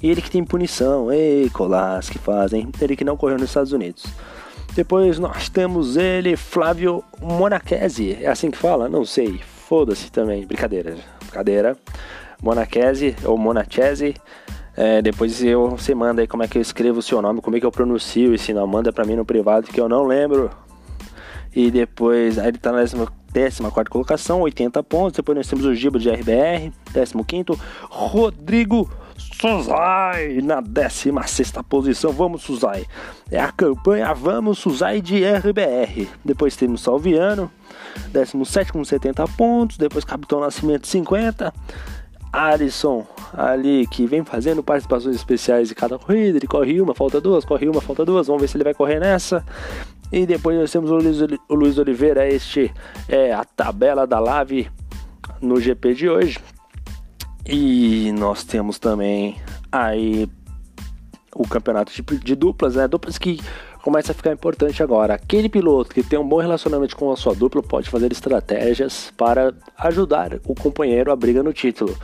E 0.00 0.08
ele 0.08 0.22
que 0.22 0.30
tem 0.30 0.44
punição, 0.44 1.12
ei, 1.12 1.50
colás 1.50 2.08
que 2.08 2.18
fazem, 2.18 2.70
ele 2.80 2.96
que 2.96 3.04
não 3.04 3.16
correu 3.16 3.36
nos 3.36 3.50
Estados 3.50 3.72
Unidos. 3.72 4.04
Depois 4.78 5.18
nós 5.18 5.48
temos 5.48 5.96
ele, 5.96 6.36
Flávio 6.36 7.02
Monachese, 7.20 8.16
é 8.22 8.28
assim 8.28 8.48
que 8.48 8.56
fala? 8.56 8.88
Não 8.88 9.04
sei, 9.04 9.40
foda-se 9.42 10.08
também, 10.08 10.46
brincadeira, 10.46 10.94
brincadeira. 11.18 11.76
Monachese 12.40 13.16
ou 13.24 13.36
Monachese, 13.36 14.14
é, 14.76 15.02
depois 15.02 15.42
eu, 15.42 15.70
você 15.70 15.96
manda 15.96 16.20
aí 16.20 16.28
como 16.28 16.44
é 16.44 16.46
que 16.46 16.58
eu 16.58 16.62
escrevo 16.62 17.00
o 17.00 17.02
seu 17.02 17.20
nome, 17.20 17.40
como 17.40 17.56
é 17.56 17.60
que 17.60 17.66
eu 17.66 17.72
pronuncio 17.72 18.32
esse 18.32 18.54
nome, 18.54 18.72
manda 18.72 18.92
pra 18.92 19.04
mim 19.04 19.16
no 19.16 19.24
privado 19.24 19.66
que 19.66 19.80
eu 19.80 19.88
não 19.88 20.04
lembro. 20.04 20.48
E 21.52 21.72
depois, 21.72 22.38
aí 22.38 22.46
ele 22.46 22.58
tá 22.58 22.70
na 22.70 22.84
14 22.84 23.60
colocação, 23.90 24.42
80 24.42 24.80
pontos. 24.84 25.16
Depois 25.16 25.36
nós 25.36 25.48
temos 25.48 25.64
o 25.64 25.74
Giba 25.74 25.98
de 25.98 26.08
RBR, 26.08 26.72
15. 27.26 27.60
Rodrigo 27.90 28.88
Suzai 29.18 30.40
na 30.42 30.60
16 30.60 31.52
posição. 31.68 32.12
Vamos, 32.12 32.42
Suzai. 32.42 32.86
É 33.30 33.40
a 33.40 33.52
campanha 33.52 34.12
Vamos, 34.14 34.58
Suzai 34.58 35.00
de 35.00 35.24
RBR. 35.24 36.08
Depois 36.24 36.56
temos 36.56 36.80
Salviano, 36.80 37.50
17 38.12 38.72
com 38.72 38.84
70 38.84 39.26
pontos. 39.28 39.76
Depois 39.76 40.04
Capitão 40.04 40.40
Nascimento, 40.40 40.86
50. 40.86 41.52
Alisson 42.32 43.06
ali 43.32 43.86
que 43.86 44.06
vem 44.06 44.24
fazendo 44.24 44.62
participações 44.62 45.16
especiais 45.16 45.70
em 45.70 45.74
cada 45.74 45.98
corrida, 45.98 46.38
ele 46.38 46.46
corre 46.46 46.80
uma, 46.80 46.94
falta 46.94 47.20
duas, 47.20 47.44
corre 47.44 47.68
uma, 47.68 47.80
falta 47.80 48.04
duas, 48.04 48.26
vamos 48.26 48.42
ver 48.42 48.48
se 48.48 48.56
ele 48.56 48.64
vai 48.64 48.74
correr 48.74 49.00
nessa. 49.00 49.44
E 50.12 50.26
depois 50.26 50.58
nós 50.58 50.70
temos 50.70 50.90
o 50.90 50.96
Luiz, 50.96 51.18
o 51.48 51.54
Luiz 51.54 51.78
Oliveira, 51.78 52.26
este 52.26 52.72
é 53.08 53.32
a 53.32 53.44
tabela 53.44 54.06
da 54.06 54.18
Lave 54.18 54.70
no 55.40 55.60
GP 55.60 55.94
de 55.94 56.08
hoje. 56.08 56.38
E 57.48 58.12
nós 58.12 58.44
temos 58.44 58.78
também 58.78 59.40
aí 59.72 60.28
o 61.34 61.48
campeonato 61.48 61.90
de, 61.90 62.02
de 62.18 62.34
duplas, 62.34 62.74
né? 62.74 62.86
Duplas 62.86 63.16
que 63.16 63.40
começa 63.82 64.12
a 64.12 64.14
ficar 64.14 64.32
importante 64.32 64.82
agora. 64.82 65.14
Aquele 65.14 65.48
piloto 65.48 65.94
que 65.94 66.02
tem 66.02 66.18
um 66.18 66.28
bom 66.28 66.40
relacionamento 66.40 66.94
com 66.94 67.10
a 67.10 67.16
sua 67.16 67.34
dupla 67.34 67.62
pode 67.62 67.88
fazer 67.88 68.12
estratégias 68.12 69.10
para 69.16 69.54
ajudar 69.78 70.34
o 70.46 70.54
companheiro 70.54 71.10
a 71.10 71.16
briga 71.16 71.42
no 71.42 71.54
título. 71.54 71.96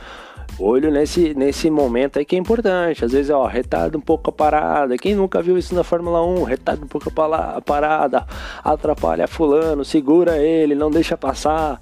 Olho 0.57 0.89
nesse, 0.89 1.35
nesse 1.35 1.69
momento 1.69 2.17
aí 2.17 2.25
que 2.25 2.35
é 2.35 2.39
importante. 2.39 3.05
Às 3.05 3.11
vezes, 3.11 3.29
ó, 3.29 3.45
retarda 3.45 3.95
um 3.95 4.01
pouco 4.01 4.31
a 4.31 4.33
parada. 4.33 4.97
Quem 4.97 5.13
nunca 5.13 5.43
viu 5.43 5.59
isso 5.59 5.75
na 5.75 5.83
Fórmula 5.83 6.25
1? 6.25 6.43
Retarda 6.43 6.83
um 6.83 6.87
pouco 6.87 7.07
a 7.09 7.61
parada, 7.61 8.25
atrapalha 8.63 9.27
fulano, 9.27 9.85
segura 9.85 10.37
ele, 10.37 10.73
não 10.73 10.89
deixa 10.89 11.15
passar. 11.15 11.79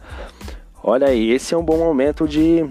Olha 0.83 1.07
aí, 1.07 1.31
esse 1.31 1.53
é 1.53 1.57
um 1.57 1.63
bom 1.63 1.77
momento 1.77 2.27
de 2.27 2.67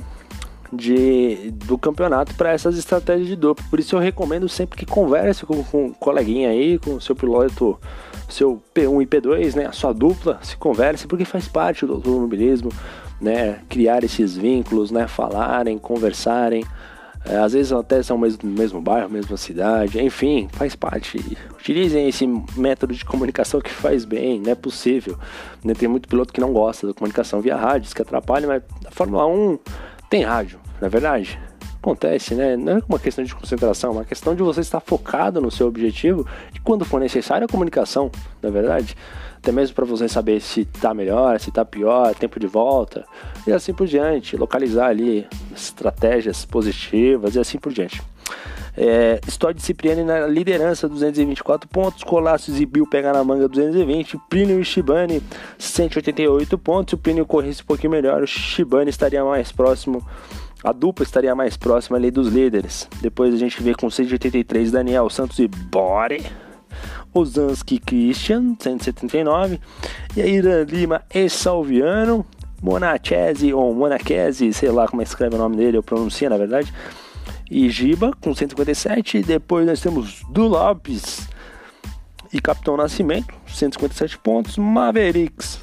de, 0.73 1.51
do 1.67 1.77
campeonato 1.77 2.35
para 2.35 2.51
essas 2.51 2.79
estratégias 2.79 3.29
de 3.29 3.37
dupla. 3.37 3.65
Por 3.69 3.79
isso 3.79 3.95
eu 3.95 4.01
recomendo 4.01 4.49
sempre 4.49 4.79
que 4.79 4.87
converse 4.87 5.45
com, 5.45 5.63
com 5.65 5.87
um 5.87 5.93
coleguinha 5.93 6.49
aí, 6.49 6.79
com 6.79 6.95
o 6.95 7.01
seu 7.01 7.15
piloto, 7.15 7.79
seu 8.29 8.63
P1 8.75 9.03
e 9.03 9.07
P2, 9.07 9.55
né, 9.55 9.67
a 9.67 9.73
sua 9.73 9.93
dupla, 9.93 10.39
se 10.43 10.57
converse, 10.57 11.07
porque 11.07 11.25
faz 11.25 11.47
parte 11.47 11.85
do 11.85 11.95
automobilismo, 11.95 12.71
né, 13.21 13.61
criar 13.69 14.03
esses 14.03 14.37
vínculos, 14.37 14.91
né, 14.91 15.07
falarem, 15.07 15.79
conversarem. 15.79 16.65
É, 17.25 17.37
às 17.37 17.53
vezes 17.53 17.73
até 17.73 18.03
são 18.03 18.19
mesmo 18.19 18.51
mesmo 18.51 18.81
bairro, 18.81 19.09
mesma 19.09 19.37
cidade, 19.37 20.03
enfim, 20.03 20.49
faz 20.51 20.75
parte. 20.75 21.21
Utilizem 21.53 22.09
esse 22.09 22.27
método 22.57 22.93
de 22.93 23.05
comunicação 23.05 23.61
que 23.61 23.71
faz 23.71 24.05
bem, 24.05 24.41
não 24.41 24.51
é 24.51 24.57
possível. 24.57 25.17
Né? 25.63 25.73
Tem 25.73 25.89
muito 25.89 26.09
piloto 26.09 26.33
que 26.33 26.41
não 26.41 26.53
gosta 26.53 26.85
da 26.85 26.93
comunicação 26.93 27.41
via 27.41 27.57
rádio, 27.57 27.95
que 27.95 28.03
atrapalha, 28.03 28.49
mas 28.49 28.63
a 28.85 28.91
Fórmula 28.91 29.25
1 29.25 29.59
tem 30.13 30.25
rádio, 30.25 30.61
não 30.79 30.87
é 30.87 30.91
verdade? 30.91 31.41
Acontece, 31.81 32.35
né? 32.35 32.55
Não 32.55 32.75
é 32.75 32.83
uma 32.87 32.99
questão 32.99 33.25
de 33.25 33.35
concentração, 33.35 33.93
é 33.93 33.93
uma 33.95 34.05
questão 34.05 34.35
de 34.35 34.43
você 34.43 34.61
estar 34.61 34.79
focado 34.79 35.41
no 35.41 35.51
seu 35.51 35.67
objetivo 35.67 36.27
e 36.55 36.61
quando 36.61 36.85
for 36.85 37.01
necessário 37.01 37.47
a 37.47 37.49
comunicação, 37.49 38.11
não 38.43 38.51
é 38.51 38.53
verdade? 38.53 38.95
Até 39.39 39.51
mesmo 39.51 39.75
para 39.75 39.87
você 39.87 40.11
saber 40.11 40.39
se 40.43 40.61
está 40.61 40.93
melhor, 40.93 41.41
se 41.41 41.49
está 41.49 41.65
pior, 41.65 42.15
tempo 42.15 42.39
de 42.39 42.47
volta 42.47 43.07
e 43.47 43.53
assim 43.53 43.73
por 43.73 43.87
diante, 43.87 44.37
localizar 44.37 44.89
ali 44.89 45.27
estratégias 45.51 46.45
positivas 46.45 47.35
e 47.35 47.41
assim 47.41 47.57
por 47.57 47.73
diante. 47.73 48.03
É, 48.77 49.21
Stodd 49.27 49.61
Cipriani 49.61 50.03
na 50.03 50.27
liderança, 50.27 50.89
224 50.89 51.69
pontos. 51.69 52.03
Colassos 52.03 52.61
e 52.61 52.67
Bill 52.67 52.87
pega 52.87 53.13
na 53.13 53.23
manga, 53.23 53.49
220. 53.49 54.19
Plínio 54.31 54.61
e 54.61 54.65
Shibane, 54.65 55.23
188 55.59 56.59
pontos. 56.59 56.93
Se 56.93 56.95
o 56.95 56.99
Plínio 56.99 57.27
corresse 57.27 57.63
um 57.63 57.67
pouquinho 57.67 57.91
melhor, 57.91 58.23
o 58.23 58.27
Shibane 58.27 58.91
estaria 58.91 59.25
mais 59.25 59.53
próximo. 59.53 60.07
A 60.65 60.73
dupla 60.73 61.05
estaria 61.05 61.35
mais 61.35 61.57
próxima 61.57 61.97
ali 61.97 62.11
dos 62.11 62.29
líderes. 62.29 62.89
Depois 63.01 63.35
a 63.35 63.37
gente 63.37 63.63
vê 63.63 63.75
com 63.75 63.91
183 63.91 64.71
Daniel 64.71 65.11
Santos 65.11 65.39
e 65.39 65.49
Bore. 65.49 66.25
Ozanski 67.13 67.79
Christian, 67.79 68.57
179. 68.59 69.61
E 70.17 70.23
aí 70.23 70.41
Lima 70.67 71.03
e 71.13 71.29
Salviano. 71.29 72.25
Monachese 72.63 73.53
ou 73.53 73.75
Monachese, 73.75 74.53
sei 74.53 74.71
lá 74.71 74.87
como 74.87 75.03
é 75.03 75.05
que 75.05 75.11
escreve 75.11 75.35
o 75.35 75.39
nome 75.39 75.57
dele, 75.57 75.77
eu 75.77 75.83
pronuncio 75.83 76.31
na 76.31 76.37
verdade 76.37 76.73
e 77.53 77.69
Giba 77.69 78.13
com 78.19 78.35
157. 78.35 79.23
Depois 79.23 79.67
nós 79.67 79.81
temos 79.81 80.23
Du 80.31 80.49
Lopes 80.49 81.29
e 82.33 82.41
Capitão 82.41 82.79
Nascimento, 82.79 83.35
157 83.47 84.19
pontos. 84.19 84.57
Mavericks 84.57 85.61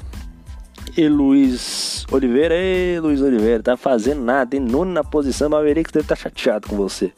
e 0.96 1.08
Luiz 1.08 2.06
Oliveira. 2.12 2.54
E 2.56 3.00
Luiz 3.00 3.20
Oliveira, 3.20 3.62
tá 3.62 3.76
fazendo 3.76 4.22
nada, 4.22 4.56
em 4.56 4.60
nona 4.60 5.02
posição. 5.02 5.50
Mavericks 5.50 5.92
deve 5.92 6.04
estar 6.04 6.16
tá 6.16 6.22
chateado 6.22 6.68
com 6.68 6.76
você. 6.76 7.12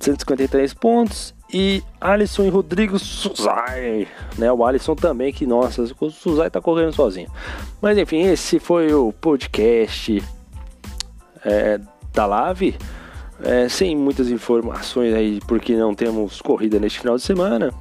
153 0.00 0.74
pontos. 0.74 1.32
E 1.52 1.82
Alisson 2.00 2.44
e 2.44 2.48
Rodrigo 2.48 2.96
Suzai, 2.98 4.06
né? 4.38 4.52
O 4.52 4.64
Alisson 4.64 4.94
também, 4.94 5.32
que 5.32 5.46
nossa, 5.46 5.82
o 5.82 6.10
Suzai 6.10 6.48
tá 6.48 6.60
correndo 6.60 6.92
sozinho. 6.92 7.28
Mas 7.82 7.98
enfim, 7.98 8.22
esse 8.22 8.60
foi 8.60 8.92
o 8.94 9.12
podcast 9.12 10.22
é, 11.44 11.80
da 12.12 12.24
Lave. 12.24 12.76
É, 13.42 13.68
sem 13.68 13.96
muitas 13.96 14.28
informações 14.30 15.14
aí, 15.14 15.40
porque 15.46 15.74
não 15.74 15.94
temos 15.94 16.40
corrida 16.42 16.78
neste 16.78 17.00
final 17.00 17.16
de 17.16 17.22
semana. 17.22 17.72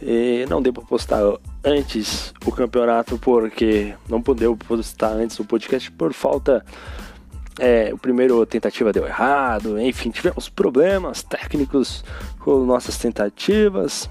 E 0.00 0.44
não 0.48 0.60
deu 0.60 0.72
para 0.72 0.84
postar 0.84 1.20
antes 1.64 2.32
o 2.44 2.52
campeonato, 2.52 3.18
porque 3.18 3.94
não 4.08 4.22
podeu 4.22 4.56
postar 4.56 5.12
antes 5.12 5.38
o 5.40 5.44
podcast 5.44 5.90
por 5.90 6.12
falta. 6.12 6.64
É, 7.58 7.90
o 7.92 7.98
primeiro 7.98 8.44
tentativa 8.46 8.92
deu 8.92 9.06
errado, 9.06 9.80
enfim, 9.80 10.10
tivemos 10.10 10.48
problemas 10.48 11.22
técnicos 11.22 12.04
com 12.40 12.64
nossas 12.64 12.98
tentativas. 12.98 14.10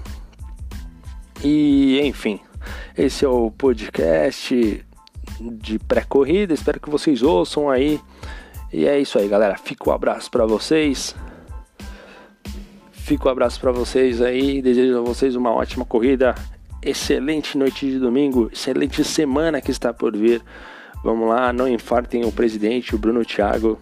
E 1.42 2.00
enfim, 2.00 2.40
esse 2.96 3.24
é 3.24 3.28
o 3.28 3.50
podcast 3.50 4.84
de 5.40 5.78
pré-corrida. 5.78 6.54
Espero 6.54 6.80
que 6.80 6.90
vocês 6.90 7.22
ouçam 7.22 7.68
aí 7.70 8.00
e 8.76 8.88
é 8.88 8.98
isso 8.98 9.16
aí, 9.20 9.28
galera. 9.28 9.56
Fica 9.56 9.88
o 9.88 9.92
um 9.92 9.94
abraço 9.94 10.28
para 10.28 10.44
vocês. 10.44 11.14
Fica 12.90 13.26
o 13.26 13.28
um 13.28 13.30
abraço 13.30 13.60
para 13.60 13.70
vocês 13.70 14.20
aí. 14.20 14.60
Desejo 14.60 14.98
a 14.98 15.00
vocês 15.00 15.36
uma 15.36 15.52
ótima 15.52 15.84
corrida. 15.84 16.34
Excelente 16.82 17.56
noite 17.56 17.86
de 17.86 18.00
domingo. 18.00 18.50
Excelente 18.52 19.04
semana 19.04 19.60
que 19.60 19.70
está 19.70 19.94
por 19.94 20.16
vir. 20.16 20.42
Vamos 21.04 21.28
lá, 21.28 21.52
não 21.52 21.68
infartem 21.68 22.24
o 22.24 22.32
presidente, 22.32 22.96
o 22.96 22.98
Bruno 22.98 23.24
Thiago. 23.24 23.78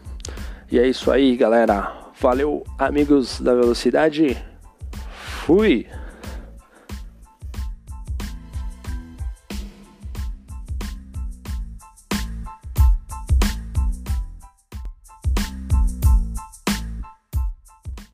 E 0.71 0.79
é 0.79 0.87
isso 0.87 1.11
aí, 1.11 1.37
galera. 1.39 1.91
Valeu, 2.21 2.63
amigos 2.79 3.41
da 3.41 3.55
velocidade. 3.55 4.37
Fui! 5.47 5.87